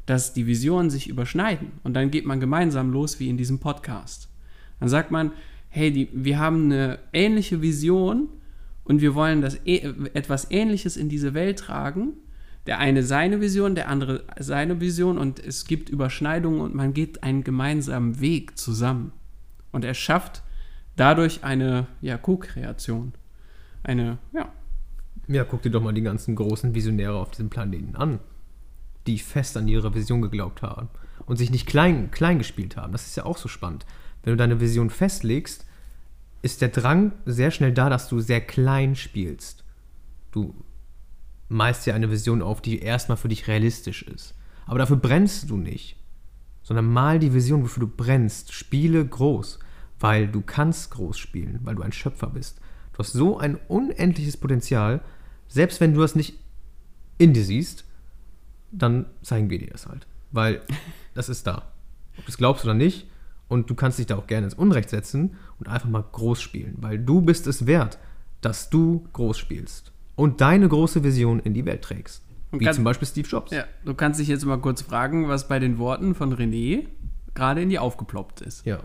dass 0.06 0.32
die 0.32 0.46
Visionen 0.46 0.90
sich 0.90 1.08
überschneiden. 1.08 1.72
Und 1.82 1.94
dann 1.94 2.10
geht 2.10 2.26
man 2.26 2.40
gemeinsam 2.40 2.92
los 2.92 3.18
wie 3.20 3.28
in 3.28 3.36
diesem 3.36 3.58
Podcast. 3.58 4.28
Dann 4.80 4.88
sagt 4.88 5.10
man, 5.10 5.32
hey, 5.68 5.90
die, 5.90 6.08
wir 6.12 6.38
haben 6.38 6.66
eine 6.66 6.98
ähnliche 7.12 7.62
Vision 7.62 8.28
und 8.84 9.00
wir 9.00 9.14
wollen 9.14 9.40
das, 9.40 9.58
e, 9.64 9.78
etwas 10.14 10.50
Ähnliches 10.50 10.96
in 10.96 11.08
diese 11.08 11.34
Welt 11.34 11.58
tragen. 11.58 12.14
Der 12.66 12.78
eine 12.78 13.02
seine 13.02 13.40
Vision, 13.40 13.74
der 13.74 13.88
andere 13.88 14.24
seine 14.38 14.80
Vision 14.80 15.18
und 15.18 15.38
es 15.38 15.66
gibt 15.66 15.90
Überschneidungen 15.90 16.60
und 16.60 16.74
man 16.74 16.94
geht 16.94 17.22
einen 17.22 17.44
gemeinsamen 17.44 18.20
Weg 18.20 18.58
zusammen. 18.58 19.12
Und 19.70 19.84
er 19.84 19.94
schafft 19.94 20.42
dadurch 20.96 21.44
eine 21.44 21.88
ja, 22.00 22.16
Co-Kreation. 22.16 23.12
Eine, 23.82 24.18
ja, 24.32 24.50
ja, 25.28 25.44
guck 25.44 25.62
dir 25.62 25.70
doch 25.70 25.82
mal 25.82 25.94
die 25.94 26.02
ganzen 26.02 26.34
großen 26.34 26.74
Visionäre 26.74 27.16
auf 27.16 27.30
diesem 27.30 27.48
Planeten 27.48 27.96
an, 27.96 28.20
die 29.06 29.18
fest 29.18 29.56
an 29.56 29.68
ihre 29.68 29.94
Vision 29.94 30.22
geglaubt 30.22 30.62
haben 30.62 30.88
und 31.26 31.36
sich 31.36 31.50
nicht 31.50 31.66
klein, 31.66 32.10
klein 32.10 32.38
gespielt 32.38 32.76
haben. 32.76 32.92
Das 32.92 33.06
ist 33.06 33.16
ja 33.16 33.24
auch 33.24 33.38
so 33.38 33.48
spannend. 33.48 33.86
Wenn 34.22 34.32
du 34.32 34.36
deine 34.36 34.60
Vision 34.60 34.90
festlegst, 34.90 35.66
ist 36.44 36.60
der 36.60 36.68
Drang 36.68 37.12
sehr 37.24 37.50
schnell 37.50 37.72
da, 37.72 37.88
dass 37.88 38.08
du 38.08 38.20
sehr 38.20 38.42
klein 38.42 38.96
spielst. 38.96 39.64
Du 40.30 40.54
meist 41.48 41.86
ja 41.86 41.94
eine 41.94 42.10
Vision 42.10 42.42
auf, 42.42 42.60
die 42.60 42.80
erstmal 42.80 43.16
für 43.16 43.28
dich 43.28 43.48
realistisch 43.48 44.02
ist. 44.02 44.34
Aber 44.66 44.78
dafür 44.78 44.96
brennst 44.96 45.48
du 45.48 45.56
nicht, 45.56 45.96
sondern 46.62 46.86
mal 46.86 47.18
die 47.18 47.32
Vision, 47.32 47.62
wofür 47.62 47.80
du 47.80 47.86
brennst. 47.86 48.52
Spiele 48.52 49.06
groß, 49.06 49.58
weil 49.98 50.28
du 50.28 50.42
kannst 50.42 50.90
groß 50.90 51.16
spielen, 51.16 51.60
weil 51.62 51.76
du 51.76 51.82
ein 51.82 51.92
Schöpfer 51.92 52.26
bist. 52.26 52.60
Du 52.92 52.98
hast 52.98 53.12
so 53.12 53.38
ein 53.38 53.56
unendliches 53.68 54.36
Potenzial, 54.36 55.00
selbst 55.48 55.80
wenn 55.80 55.94
du 55.94 56.02
das 56.02 56.14
nicht 56.14 56.38
in 57.16 57.32
dir 57.32 57.44
siehst, 57.44 57.84
dann 58.70 59.06
zeigen 59.22 59.48
wir 59.48 59.58
dir 59.58 59.70
das 59.70 59.86
halt. 59.86 60.06
Weil 60.30 60.60
das 61.14 61.30
ist 61.30 61.46
da. 61.46 61.72
Ob 62.18 62.26
du 62.26 62.30
es 62.30 62.36
glaubst 62.36 62.64
oder 62.64 62.74
nicht. 62.74 63.06
Und 63.54 63.70
du 63.70 63.76
kannst 63.76 64.00
dich 64.00 64.06
da 64.06 64.16
auch 64.16 64.26
gerne 64.26 64.46
ins 64.46 64.54
Unrecht 64.54 64.90
setzen 64.90 65.36
und 65.60 65.68
einfach 65.68 65.88
mal 65.88 66.02
groß 66.10 66.42
spielen. 66.42 66.74
Weil 66.80 66.98
du 66.98 67.20
bist 67.20 67.46
es 67.46 67.66
wert, 67.66 68.00
dass 68.40 68.68
du 68.68 69.06
groß 69.12 69.38
spielst. 69.38 69.92
Und 70.16 70.40
deine 70.40 70.68
große 70.68 71.04
Vision 71.04 71.38
in 71.38 71.54
die 71.54 71.64
Welt 71.64 71.82
trägst. 71.82 72.24
Wie 72.50 72.64
kann, 72.64 72.74
zum 72.74 72.82
Beispiel 72.82 73.06
Steve 73.06 73.28
Jobs. 73.28 73.52
Ja, 73.52 73.64
du 73.84 73.94
kannst 73.94 74.18
dich 74.18 74.26
jetzt 74.26 74.44
mal 74.44 74.58
kurz 74.58 74.82
fragen, 74.82 75.28
was 75.28 75.46
bei 75.46 75.60
den 75.60 75.78
Worten 75.78 76.16
von 76.16 76.34
René 76.34 76.88
gerade 77.34 77.62
in 77.62 77.68
dir 77.68 77.82
aufgeploppt 77.82 78.40
ist. 78.40 78.66
Ja. 78.66 78.80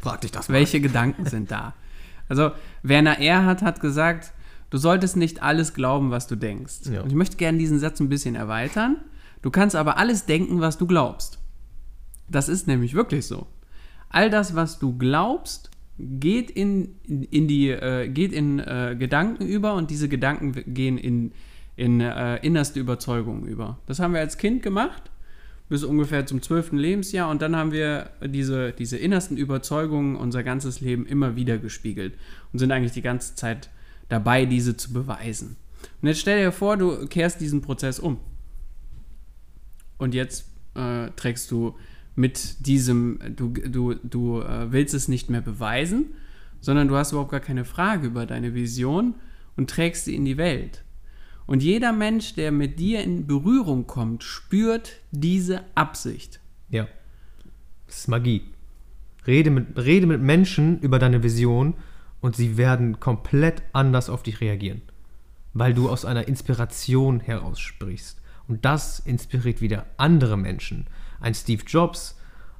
Frag 0.00 0.22
dich 0.22 0.32
das 0.32 0.48
mal. 0.48 0.54
Welche 0.54 0.80
Gedanken 0.80 1.26
sind 1.26 1.50
da? 1.50 1.74
Also, 2.30 2.50
Werner 2.82 3.20
Erhard 3.20 3.62
hat 3.62 3.80
gesagt, 3.80 4.34
du 4.68 4.76
solltest 4.76 5.16
nicht 5.16 5.42
alles 5.42 5.72
glauben, 5.72 6.10
was 6.10 6.26
du 6.26 6.36
denkst. 6.36 6.80
Ja. 6.92 7.00
Und 7.00 7.08
ich 7.08 7.14
möchte 7.14 7.38
gerne 7.38 7.56
diesen 7.56 7.78
Satz 7.78 8.00
ein 8.00 8.10
bisschen 8.10 8.34
erweitern. 8.34 8.98
Du 9.40 9.50
kannst 9.50 9.74
aber 9.74 9.96
alles 9.96 10.26
denken, 10.26 10.60
was 10.60 10.76
du 10.76 10.86
glaubst. 10.86 11.38
Das 12.28 12.50
ist 12.50 12.66
nämlich 12.66 12.92
wirklich 12.92 13.26
so. 13.26 13.46
All 14.08 14.30
das, 14.30 14.54
was 14.54 14.78
du 14.78 14.96
glaubst, 14.96 15.70
geht 15.98 16.50
in, 16.50 16.94
in, 17.04 17.48
die, 17.48 17.70
äh, 17.70 18.08
geht 18.08 18.32
in 18.32 18.60
äh, 18.60 18.96
Gedanken 18.98 19.46
über 19.46 19.74
und 19.74 19.90
diese 19.90 20.08
Gedanken 20.08 20.52
gehen 20.72 20.96
in, 20.96 21.32
in 21.76 22.00
äh, 22.00 22.36
innerste 22.36 22.80
Überzeugungen 22.80 23.46
über. 23.46 23.78
Das 23.86 23.98
haben 23.98 24.14
wir 24.14 24.20
als 24.20 24.38
Kind 24.38 24.62
gemacht 24.62 25.10
bis 25.68 25.84
ungefähr 25.84 26.24
zum 26.24 26.40
zwölften 26.40 26.78
Lebensjahr 26.78 27.28
und 27.30 27.42
dann 27.42 27.54
haben 27.54 27.72
wir 27.72 28.10
diese, 28.24 28.72
diese 28.72 28.96
innersten 28.96 29.36
Überzeugungen 29.36 30.16
unser 30.16 30.42
ganzes 30.42 30.80
Leben 30.80 31.06
immer 31.06 31.36
wieder 31.36 31.58
gespiegelt 31.58 32.14
und 32.52 32.58
sind 32.58 32.72
eigentlich 32.72 32.92
die 32.92 33.02
ganze 33.02 33.34
Zeit 33.34 33.68
dabei, 34.08 34.46
diese 34.46 34.76
zu 34.76 34.92
beweisen. 34.92 35.56
Und 36.00 36.08
jetzt 36.08 36.20
stell 36.20 36.42
dir 36.42 36.52
vor, 36.52 36.76
du 36.76 37.06
kehrst 37.06 37.40
diesen 37.40 37.60
Prozess 37.60 37.98
um. 37.98 38.18
Und 39.98 40.14
jetzt 40.14 40.46
äh, 40.74 41.10
trägst 41.16 41.50
du 41.50 41.76
mit 42.18 42.66
diesem, 42.66 43.20
du, 43.36 43.48
du, 43.50 43.94
du 43.94 44.40
äh, 44.40 44.72
willst 44.72 44.92
es 44.92 45.06
nicht 45.06 45.30
mehr 45.30 45.40
beweisen, 45.40 46.06
sondern 46.60 46.88
du 46.88 46.96
hast 46.96 47.12
überhaupt 47.12 47.30
gar 47.30 47.40
keine 47.40 47.64
Frage 47.64 48.08
über 48.08 48.26
deine 48.26 48.54
Vision 48.54 49.14
und 49.56 49.70
trägst 49.70 50.04
sie 50.04 50.16
in 50.16 50.24
die 50.24 50.36
Welt. 50.36 50.82
Und 51.46 51.62
jeder 51.62 51.92
Mensch, 51.92 52.34
der 52.34 52.50
mit 52.50 52.78
dir 52.78 53.02
in 53.02 53.26
Berührung 53.26 53.86
kommt, 53.86 54.24
spürt 54.24 54.96
diese 55.12 55.62
Absicht. 55.76 56.40
Ja. 56.68 56.88
Das 57.86 58.00
ist 58.00 58.08
Magie. 58.08 58.42
Rede 59.26 59.50
mit, 59.50 59.78
rede 59.78 60.06
mit 60.06 60.20
Menschen 60.20 60.80
über 60.80 60.98
deine 60.98 61.22
Vision 61.22 61.74
und 62.20 62.36
sie 62.36 62.56
werden 62.56 62.98
komplett 62.98 63.62
anders 63.72 64.10
auf 64.10 64.24
dich 64.24 64.40
reagieren. 64.40 64.82
Weil 65.54 65.72
du 65.72 65.88
aus 65.88 66.04
einer 66.04 66.26
Inspiration 66.28 67.20
heraus 67.20 67.60
sprichst. 67.60 68.20
Und 68.48 68.64
das 68.64 68.98
inspiriert 68.98 69.60
wieder 69.60 69.86
andere 69.96 70.36
Menschen. 70.36 70.86
Ein 71.20 71.34
Steve 71.34 71.62
Jobs, 71.66 72.16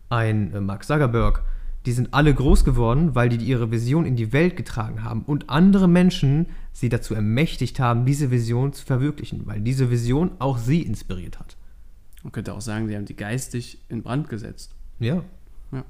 ein 0.08 0.52
äh, 0.52 0.60
Mark 0.60 0.84
Zuckerberg, 0.84 1.42
die 1.86 1.92
sind 1.92 2.12
alle 2.12 2.34
groß 2.34 2.64
geworden, 2.64 3.14
weil 3.14 3.28
die 3.28 3.36
ihre 3.36 3.70
Vision 3.70 4.04
in 4.04 4.16
die 4.16 4.32
Welt 4.32 4.56
getragen 4.56 5.04
haben 5.04 5.22
und 5.22 5.48
andere 5.48 5.88
Menschen 5.88 6.46
sie 6.72 6.88
dazu 6.88 7.14
ermächtigt 7.14 7.80
haben, 7.80 8.04
diese 8.04 8.30
Vision 8.30 8.72
zu 8.72 8.84
verwirklichen, 8.84 9.46
weil 9.46 9.60
diese 9.60 9.90
Vision 9.90 10.32
auch 10.38 10.58
sie 10.58 10.82
inspiriert 10.82 11.38
hat. 11.38 11.56
Man 12.22 12.32
könnte 12.32 12.52
auch 12.52 12.60
sagen, 12.60 12.88
sie 12.88 12.96
haben 12.96 13.04
die 13.04 13.16
geistig 13.16 13.78
in 13.88 14.02
Brand 14.02 14.28
gesetzt. 14.28 14.74
Ja. 14.98 15.22
Ja, 15.72 15.84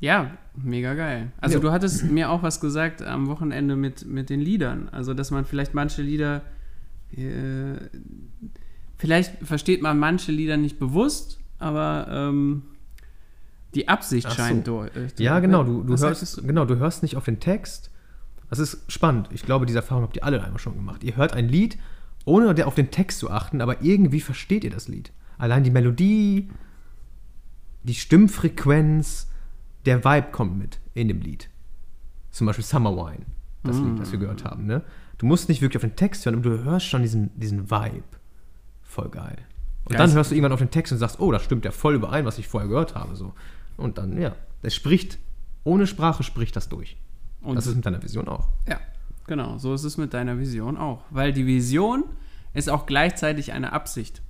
ja 0.00 0.30
mega 0.56 0.94
geil. 0.94 1.32
Also 1.38 1.56
ja. 1.56 1.60
du 1.60 1.72
hattest 1.72 2.04
mir 2.10 2.30
auch 2.30 2.42
was 2.42 2.60
gesagt 2.60 3.00
am 3.00 3.28
Wochenende 3.28 3.76
mit, 3.76 4.06
mit 4.06 4.28
den 4.28 4.40
Liedern. 4.40 4.88
Also 4.90 5.14
dass 5.14 5.30
man 5.30 5.44
vielleicht 5.44 5.72
manche 5.72 6.02
Lieder, 6.02 6.42
äh, 7.12 7.76
vielleicht 9.04 9.46
versteht 9.46 9.82
man 9.82 9.98
manche 9.98 10.32
Lieder 10.32 10.56
nicht 10.56 10.78
bewusst, 10.78 11.38
aber 11.58 12.06
ähm, 12.10 12.62
Die 13.74 13.88
Absicht 13.88 14.28
so. 14.28 14.34
scheint 14.34 14.66
durch. 14.66 14.90
äh, 14.96 15.08
Ja, 15.18 15.40
genau, 15.40 15.62
du, 15.64 15.82
du, 15.82 15.96
hörst, 15.96 16.38
du? 16.38 16.42
genau, 16.42 16.64
du 16.64 16.76
hörst 16.76 17.02
nicht 17.02 17.16
auf 17.16 17.24
den 17.24 17.40
Text. 17.40 17.90
Das 18.50 18.58
ist 18.58 18.90
spannend. 18.90 19.28
Ich 19.32 19.42
glaube, 19.44 19.66
diese 19.66 19.78
Erfahrung 19.78 20.04
habt 20.04 20.16
ihr 20.16 20.24
alle 20.24 20.42
einmal 20.42 20.58
schon 20.60 20.74
gemacht. 20.76 21.02
Ihr 21.02 21.16
hört 21.16 21.32
ein 21.32 21.48
Lied, 21.48 21.76
ohne 22.24 22.66
auf 22.66 22.74
den 22.74 22.90
Text 22.90 23.18
zu 23.18 23.30
achten, 23.30 23.60
aber 23.60 23.82
irgendwie 23.82 24.20
versteht 24.20 24.64
ihr 24.64 24.70
das 24.70 24.86
Lied. 24.88 25.12
Allein 25.38 25.64
die 25.64 25.70
Melodie, 25.70 26.50
die 27.82 27.94
Stimmfrequenz, 27.94 29.28
der 29.86 30.04
Vibe 30.04 30.28
kommt 30.30 30.56
mit 30.58 30.78
in 30.94 31.08
dem 31.08 31.20
Lied. 31.20 31.48
Zum 32.30 32.46
Beispiel 32.46 32.64
Summer 32.64 32.94
Wine, 32.96 33.26
das 33.64 33.78
Lied, 33.78 33.98
das 33.98 34.12
wir 34.12 34.18
gehört 34.18 34.44
haben. 34.44 34.66
Ne? 34.66 34.82
Du 35.18 35.26
musst 35.26 35.48
nicht 35.48 35.60
wirklich 35.60 35.76
auf 35.82 35.88
den 35.88 35.96
Text 35.96 36.24
hören, 36.24 36.36
aber 36.36 36.50
du 36.50 36.64
hörst 36.64 36.86
schon 36.86 37.02
diesen, 37.02 37.30
diesen 37.38 37.70
Vibe. 37.70 38.04
Voll 38.94 39.08
geil. 39.08 39.38
Und 39.86 39.96
Geil. 39.96 40.06
dann 40.06 40.12
hörst 40.14 40.30
du 40.30 40.36
irgendwann 40.36 40.52
auf 40.52 40.60
den 40.60 40.70
Text 40.70 40.92
und 40.92 40.98
sagst, 40.98 41.18
oh, 41.18 41.32
das 41.32 41.42
stimmt 41.42 41.64
ja 41.64 41.72
voll 41.72 41.96
überein, 41.96 42.24
was 42.24 42.38
ich 42.38 42.46
vorher 42.46 42.68
gehört 42.68 42.94
habe. 42.94 43.16
So. 43.16 43.34
Und 43.76 43.98
dann, 43.98 44.16
ja, 44.20 44.36
es 44.62 44.72
spricht, 44.72 45.18
ohne 45.64 45.88
Sprache 45.88 46.22
spricht 46.22 46.54
das 46.54 46.68
durch. 46.68 46.96
Und 47.40 47.56
das 47.56 47.66
ist 47.66 47.74
mit 47.74 47.84
deiner 47.84 48.00
Vision 48.00 48.28
auch. 48.28 48.50
Ja, 48.68 48.78
genau. 49.26 49.58
So 49.58 49.74
ist 49.74 49.82
es 49.82 49.96
mit 49.96 50.14
deiner 50.14 50.38
Vision 50.38 50.76
auch. 50.76 51.02
Weil 51.10 51.32
die 51.32 51.44
Vision 51.44 52.04
ist 52.52 52.70
auch 52.70 52.86
gleichzeitig 52.86 53.52
eine 53.52 53.72
Absicht, 53.72 54.22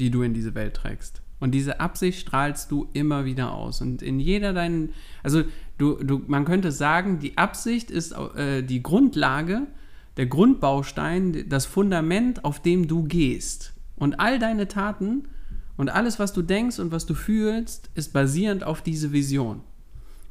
die 0.00 0.10
du 0.10 0.22
in 0.22 0.34
diese 0.34 0.56
Welt 0.56 0.74
trägst. 0.74 1.22
Und 1.38 1.52
diese 1.52 1.78
Absicht 1.78 2.18
strahlst 2.18 2.72
du 2.72 2.88
immer 2.92 3.24
wieder 3.24 3.52
aus. 3.52 3.80
Und 3.80 4.02
in 4.02 4.18
jeder 4.18 4.52
deinen, 4.52 4.92
also 5.22 5.44
du, 5.78 6.02
du, 6.02 6.20
man 6.26 6.44
könnte 6.44 6.72
sagen, 6.72 7.20
die 7.20 7.38
Absicht 7.38 7.92
ist 7.92 8.10
äh, 8.10 8.64
die 8.64 8.82
Grundlage, 8.82 9.68
der 10.16 10.26
Grundbaustein, 10.26 11.48
das 11.48 11.64
Fundament, 11.64 12.44
auf 12.44 12.60
dem 12.60 12.88
du 12.88 13.04
gehst. 13.04 13.72
Und 14.00 14.18
all 14.18 14.38
deine 14.38 14.66
Taten 14.66 15.28
und 15.76 15.90
alles, 15.90 16.18
was 16.18 16.32
du 16.32 16.42
denkst 16.42 16.80
und 16.80 16.90
was 16.90 17.06
du 17.06 17.14
fühlst, 17.14 17.90
ist 17.94 18.12
basierend 18.12 18.64
auf 18.64 18.82
diese 18.82 19.12
Vision. 19.12 19.60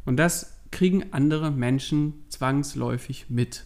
Und 0.06 0.18
das 0.18 0.58
kriegen 0.72 1.14
andere 1.14 1.52
Menschen 1.52 2.16
zwangsläufig 2.30 3.28
mit. 3.30 3.66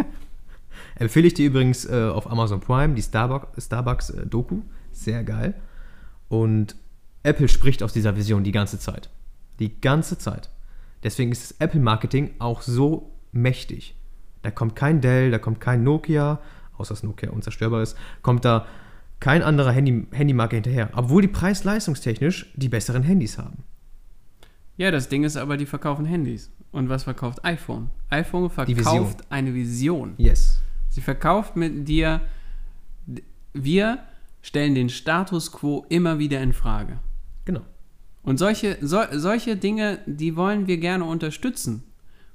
Empfehle 0.96 1.28
ich 1.28 1.32
dir 1.32 1.46
übrigens 1.46 1.86
äh, 1.86 2.10
auf 2.12 2.30
Amazon 2.30 2.60
Prime 2.60 2.94
die 2.94 3.00
Starbucks, 3.00 3.64
Starbucks 3.64 4.10
äh, 4.10 4.26
Doku. 4.26 4.60
Sehr 4.90 5.24
geil. 5.24 5.54
Und 6.32 6.76
Apple 7.24 7.46
spricht 7.46 7.82
aus 7.82 7.92
dieser 7.92 8.16
Vision 8.16 8.42
die 8.42 8.52
ganze 8.52 8.78
Zeit. 8.78 9.10
Die 9.58 9.78
ganze 9.82 10.16
Zeit. 10.16 10.48
Deswegen 11.02 11.30
ist 11.30 11.42
das 11.42 11.60
Apple-Marketing 11.60 12.30
auch 12.38 12.62
so 12.62 13.12
mächtig. 13.32 13.94
Da 14.40 14.50
kommt 14.50 14.74
kein 14.74 15.02
Dell, 15.02 15.30
da 15.30 15.38
kommt 15.38 15.60
kein 15.60 15.82
Nokia, 15.84 16.40
außer 16.78 16.94
dass 16.94 17.02
Nokia 17.02 17.28
unzerstörbar 17.28 17.82
ist, 17.82 17.98
kommt 18.22 18.46
da 18.46 18.64
kein 19.20 19.42
anderer 19.42 19.72
Handy, 19.72 20.06
Handymarke 20.10 20.56
hinterher. 20.56 20.88
Obwohl 20.94 21.20
die 21.20 21.28
preis-leistungstechnisch 21.28 22.50
die 22.56 22.70
besseren 22.70 23.02
Handys 23.02 23.36
haben. 23.36 23.64
Ja, 24.78 24.90
das 24.90 25.10
Ding 25.10 25.24
ist 25.24 25.36
aber, 25.36 25.58
die 25.58 25.66
verkaufen 25.66 26.06
Handys. 26.06 26.50
Und 26.70 26.88
was 26.88 27.04
verkauft 27.04 27.44
iPhone? 27.44 27.90
iPhone 28.08 28.50
Die 28.66 28.78
Vision. 28.78 28.84
verkauft 28.84 29.26
eine 29.28 29.52
Vision. 29.52 30.14
Yes. 30.16 30.62
Sie 30.88 31.02
verkauft 31.02 31.56
mit 31.56 31.86
dir, 31.86 32.22
wir 33.52 33.98
stellen 34.42 34.74
den 34.74 34.88
Status 34.88 35.52
quo 35.52 35.86
immer 35.88 36.18
wieder 36.18 36.40
in 36.42 36.52
Frage. 36.52 36.98
Genau. 37.44 37.62
Und 38.22 38.38
solche, 38.38 38.76
so, 38.80 39.00
solche 39.12 39.56
Dinge, 39.56 39.98
die 40.06 40.36
wollen 40.36 40.66
wir 40.66 40.78
gerne 40.78 41.04
unterstützen, 41.04 41.84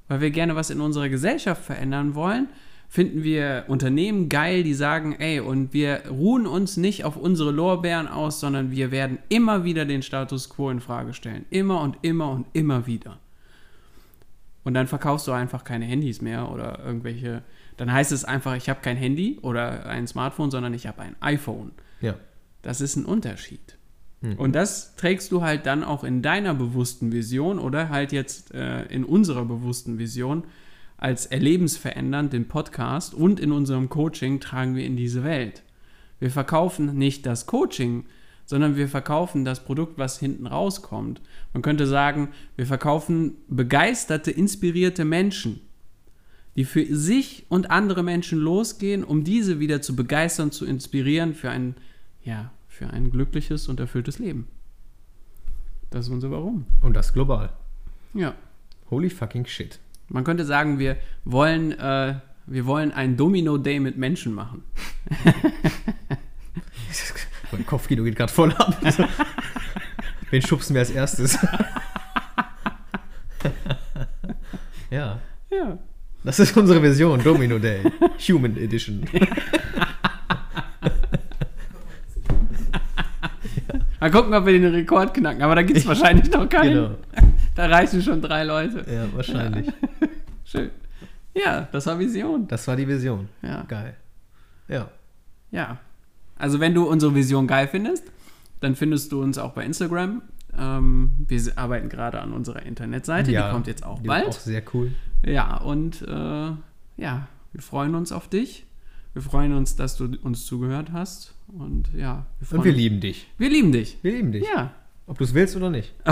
weil 0.07 0.21
wir 0.21 0.31
gerne 0.31 0.55
was 0.55 0.69
in 0.69 0.81
unserer 0.81 1.09
Gesellschaft 1.09 1.63
verändern 1.63 2.15
wollen. 2.15 2.47
Finden 2.89 3.23
wir 3.23 3.65
Unternehmen 3.67 4.29
geil, 4.29 4.63
die 4.63 4.73
sagen, 4.73 5.13
ey, 5.19 5.41
und 5.41 5.73
wir 5.73 6.03
ruhen 6.09 6.47
uns 6.47 6.77
nicht 6.77 7.03
auf 7.03 7.17
unsere 7.17 7.51
Lorbeeren 7.51 8.07
aus, 8.07 8.39
sondern 8.39 8.71
wir 8.71 8.91
werden 8.91 9.19
immer 9.27 9.65
wieder 9.65 9.85
den 9.85 10.01
Status 10.01 10.49
quo 10.49 10.69
in 10.69 10.79
Frage 10.79 11.13
stellen. 11.13 11.45
Immer 11.49 11.81
und 11.81 11.97
immer 12.01 12.31
und 12.31 12.47
immer 12.53 12.87
wieder. 12.87 13.19
Und 14.63 14.73
dann 14.73 14.87
verkaufst 14.87 15.27
du 15.27 15.33
einfach 15.33 15.65
keine 15.65 15.85
Handys 15.85 16.21
mehr 16.21 16.49
oder 16.51 16.79
irgendwelche. 16.83 17.43
Dann 17.77 17.91
heißt 17.91 18.11
es 18.11 18.25
einfach, 18.25 18.55
ich 18.55 18.69
habe 18.69 18.81
kein 18.81 18.97
Handy 18.97 19.39
oder 19.41 19.85
ein 19.85 20.07
Smartphone, 20.07 20.51
sondern 20.51 20.73
ich 20.73 20.87
habe 20.87 21.01
ein 21.01 21.15
iPhone. 21.21 21.71
Ja. 22.01 22.15
Das 22.61 22.81
ist 22.81 22.95
ein 22.95 23.05
Unterschied. 23.05 23.77
Und 24.37 24.55
das 24.55 24.95
trägst 24.95 25.31
du 25.31 25.43
halt 25.43 25.67
dann 25.67 25.83
auch 25.83 26.03
in 26.03 26.23
deiner 26.23 26.55
bewussten 26.55 27.11
Vision 27.11 27.59
oder 27.59 27.89
halt 27.89 28.11
jetzt 28.11 28.53
äh, 28.53 28.85
in 28.85 29.03
unserer 29.03 29.45
bewussten 29.45 29.99
Vision 29.99 30.43
als 30.97 31.27
erlebensverändernd 31.27 32.33
den 32.33 32.47
Podcast 32.47 33.13
und 33.13 33.39
in 33.39 33.51
unserem 33.51 33.89
Coaching 33.89 34.39
tragen 34.39 34.75
wir 34.75 34.85
in 34.85 34.97
diese 34.97 35.23
Welt. 35.23 35.61
Wir 36.19 36.31
verkaufen 36.31 36.97
nicht 36.97 37.27
das 37.27 37.45
Coaching, 37.45 38.05
sondern 38.45 38.75
wir 38.75 38.87
verkaufen 38.87 39.45
das 39.45 39.63
Produkt, 39.63 39.99
was 39.99 40.17
hinten 40.17 40.47
rauskommt. 40.47 41.21
Man 41.53 41.61
könnte 41.61 41.85
sagen, 41.85 42.29
wir 42.55 42.65
verkaufen 42.65 43.35
begeisterte, 43.47 44.31
inspirierte 44.31 45.05
Menschen, 45.05 45.61
die 46.57 46.65
für 46.65 46.85
sich 46.93 47.45
und 47.49 47.69
andere 47.69 48.03
Menschen 48.03 48.39
losgehen, 48.39 49.03
um 49.03 49.23
diese 49.23 49.59
wieder 49.59 49.81
zu 49.81 49.95
begeistern, 49.95 50.51
zu 50.51 50.65
inspirieren 50.65 51.35
für 51.35 51.51
ein, 51.51 51.75
ja, 52.23 52.51
für 52.67 52.89
ein 52.89 53.11
glückliches 53.11 53.67
und 53.69 53.79
erfülltes 53.79 54.17
Leben. 54.17 54.47
Das 55.91 56.07
ist 56.07 56.11
unser 56.11 56.31
Warum. 56.31 56.65
Und 56.81 56.95
das 56.95 57.13
global. 57.13 57.53
Ja. 58.15 58.33
Holy 58.89 59.11
fucking 59.11 59.45
shit. 59.45 59.79
Man 60.09 60.23
könnte 60.23 60.45
sagen, 60.45 60.79
wir 60.79 60.97
wollen, 61.25 61.73
äh, 61.73 62.15
wir 62.47 62.65
wollen 62.65 62.91
ein 62.91 63.17
Domino-Day 63.17 63.79
mit 63.79 63.97
Menschen 63.97 64.33
machen. 64.33 64.63
Mein 67.51 67.65
Kopfkino 67.65 68.03
geht 68.03 68.15
gerade 68.15 68.33
voll 68.33 68.51
ab. 68.53 68.75
Wen 70.31 70.41
schubsen 70.41 70.73
wir 70.73 70.81
als 70.81 70.89
erstes? 70.89 71.37
ja, 74.89 75.21
Ja. 75.51 75.77
Das 76.23 76.39
ist 76.39 76.55
unsere 76.57 76.81
Vision, 76.81 77.23
Domino 77.23 77.59
Day. 77.59 77.81
Human 78.27 78.57
Edition. 78.57 79.05
Mal 83.99 84.11
gucken, 84.11 84.33
ob 84.33 84.45
wir 84.45 84.53
den 84.53 84.65
Rekord 84.65 85.13
knacken, 85.13 85.41
aber 85.41 85.55
da 85.55 85.63
gibt 85.63 85.79
es 85.79 85.87
wahrscheinlich 85.87 86.31
noch 86.31 86.47
keinen. 86.47 86.73
Genau. 86.73 86.95
Da 87.55 87.65
reichen 87.65 88.01
schon 88.01 88.21
drei 88.21 88.43
Leute. 88.43 88.85
Ja, 88.89 89.07
wahrscheinlich. 89.13 89.71
Schön. 90.45 90.69
Ja, 91.33 91.67
das 91.71 91.85
war 91.87 91.97
Vision. 91.99 92.47
Das 92.47 92.67
war 92.67 92.75
die 92.75 92.87
Vision. 92.87 93.27
Ja. 93.41 93.63
Geil. 93.67 93.95
Ja. 94.67 94.89
Ja. 95.51 95.79
Also 96.37 96.59
wenn 96.59 96.73
du 96.73 96.83
unsere 96.87 97.15
Vision 97.15 97.47
geil 97.47 97.67
findest, 97.67 98.03
dann 98.59 98.75
findest 98.75 99.11
du 99.11 99.21
uns 99.21 99.37
auch 99.37 99.53
bei 99.53 99.65
Instagram. 99.65 100.21
Ähm, 100.57 101.11
wir 101.27 101.41
arbeiten 101.55 101.89
gerade 101.89 102.19
an 102.21 102.33
unserer 102.33 102.63
Internetseite, 102.63 103.31
ja. 103.31 103.47
die 103.47 103.53
kommt 103.53 103.67
jetzt 103.67 103.85
auch 103.85 103.99
die 104.01 104.07
bald. 104.07 104.27
Auch 104.27 104.33
sehr 104.33 104.63
cool. 104.73 104.91
Ja, 105.25 105.57
und 105.57 106.01
äh, 106.01 106.51
ja, 106.97 107.27
wir 107.53 107.61
freuen 107.61 107.95
uns 107.95 108.11
auf 108.11 108.27
dich. 108.27 108.65
Wir 109.13 109.21
freuen 109.21 109.53
uns, 109.53 109.75
dass 109.75 109.97
du 109.97 110.15
uns 110.21 110.45
zugehört 110.45 110.91
hast. 110.91 111.33
Und 111.47 111.89
ja, 111.95 112.25
wir 112.39 112.47
freuen 112.47 112.59
Und 112.59 112.65
wir 112.65 112.73
lieben 112.73 112.99
dich. 112.99 113.27
Wir 113.37 113.49
lieben 113.49 113.71
dich. 113.71 113.97
Wir 114.01 114.11
lieben 114.11 114.31
dich. 114.31 114.45
Ja. 114.45 114.73
Ob 115.07 115.17
du 115.17 115.23
es 115.23 115.33
willst 115.33 115.55
oder 115.55 115.69
nicht. 115.69 115.93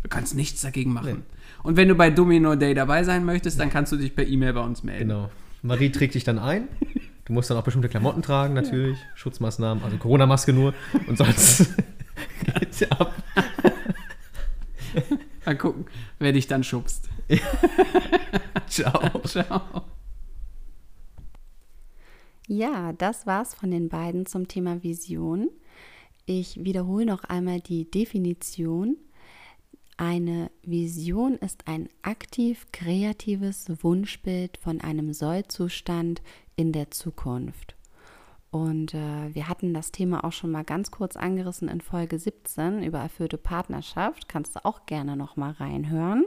Du 0.00 0.08
kannst 0.08 0.36
nichts 0.36 0.60
dagegen 0.60 0.92
machen. 0.92 1.24
Und 1.64 1.76
wenn 1.76 1.88
du 1.88 1.96
bei 1.96 2.08
Domino 2.10 2.54
Day 2.54 2.72
dabei 2.72 3.02
sein 3.02 3.24
möchtest, 3.24 3.58
dann 3.58 3.68
kannst 3.68 3.90
du 3.90 3.96
dich 3.96 4.14
per 4.14 4.24
E-Mail 4.24 4.52
bei 4.52 4.60
uns 4.60 4.84
melden. 4.84 5.08
Genau. 5.08 5.30
Marie 5.60 5.90
trägt 5.90 6.14
dich 6.14 6.22
dann 6.22 6.38
ein. 6.38 6.68
Du 7.24 7.32
musst 7.32 7.50
dann 7.50 7.58
auch 7.58 7.64
bestimmte 7.64 7.88
Klamotten 7.88 8.22
tragen, 8.22 8.54
natürlich. 8.54 8.96
Schutzmaßnahmen, 9.16 9.82
also 9.82 9.96
Corona-Maske 9.98 10.52
nur. 10.52 10.72
Und 11.08 11.18
sonst 11.18 11.74
geht's 12.60 12.78
ja 12.80 12.88
ab. 12.92 13.12
Mal 15.44 15.58
gucken, 15.58 15.86
wer 16.20 16.32
dich 16.32 16.46
dann 16.46 16.62
schubst. 16.62 17.10
Ciao. 18.68 19.20
Ciao. 19.20 19.60
Ja, 22.46 22.92
das 22.92 23.26
war's 23.26 23.54
von 23.54 23.70
den 23.70 23.88
beiden 23.88 24.24
zum 24.26 24.48
Thema 24.48 24.82
Vision. 24.82 25.50
Ich 26.24 26.64
wiederhole 26.64 27.06
noch 27.06 27.24
einmal 27.24 27.60
die 27.60 27.90
Definition. 27.90 28.96
Eine 29.98 30.50
Vision 30.62 31.34
ist 31.36 31.66
ein 31.66 31.88
aktiv 32.02 32.66
kreatives 32.72 33.66
Wunschbild 33.82 34.56
von 34.56 34.80
einem 34.80 35.12
Sollzustand 35.12 36.22
in 36.56 36.72
der 36.72 36.90
Zukunft. 36.90 37.76
Und 38.50 38.94
äh, 38.94 39.34
wir 39.34 39.48
hatten 39.48 39.74
das 39.74 39.92
Thema 39.92 40.24
auch 40.24 40.32
schon 40.32 40.50
mal 40.50 40.64
ganz 40.64 40.90
kurz 40.90 41.16
angerissen 41.16 41.68
in 41.68 41.80
Folge 41.82 42.18
17 42.18 42.82
über 42.82 42.98
erfüllte 42.98 43.36
Partnerschaft. 43.36 44.28
Kannst 44.28 44.56
du 44.56 44.64
auch 44.64 44.86
gerne 44.86 45.16
noch 45.16 45.36
mal 45.36 45.50
reinhören. 45.50 46.24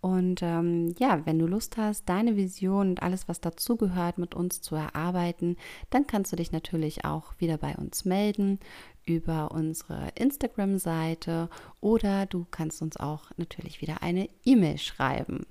Und 0.00 0.42
ähm, 0.42 0.94
ja, 0.98 1.24
wenn 1.26 1.38
du 1.38 1.46
Lust 1.46 1.76
hast, 1.76 2.08
deine 2.08 2.36
Vision 2.36 2.90
und 2.90 3.02
alles, 3.02 3.28
was 3.28 3.40
dazugehört, 3.40 4.16
mit 4.16 4.34
uns 4.34 4.62
zu 4.62 4.74
erarbeiten, 4.74 5.56
dann 5.90 6.06
kannst 6.06 6.32
du 6.32 6.36
dich 6.36 6.52
natürlich 6.52 7.04
auch 7.04 7.34
wieder 7.38 7.58
bei 7.58 7.74
uns 7.76 8.04
melden 8.04 8.58
über 9.04 9.50
unsere 9.50 10.08
Instagram-Seite 10.14 11.50
oder 11.80 12.26
du 12.26 12.46
kannst 12.50 12.80
uns 12.80 12.96
auch 12.96 13.30
natürlich 13.36 13.80
wieder 13.80 14.02
eine 14.02 14.28
E-Mail 14.44 14.78
schreiben. 14.78 15.46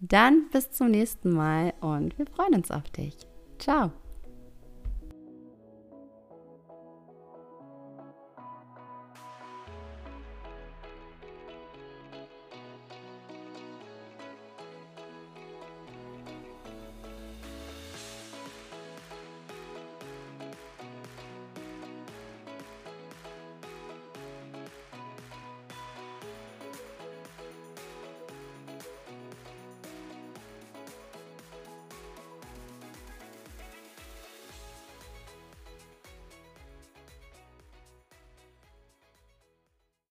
Dann 0.00 0.48
bis 0.52 0.70
zum 0.72 0.90
nächsten 0.90 1.30
Mal 1.30 1.72
und 1.80 2.18
wir 2.18 2.26
freuen 2.26 2.54
uns 2.54 2.70
auf 2.70 2.90
dich. 2.90 3.16
Ciao. 3.58 3.92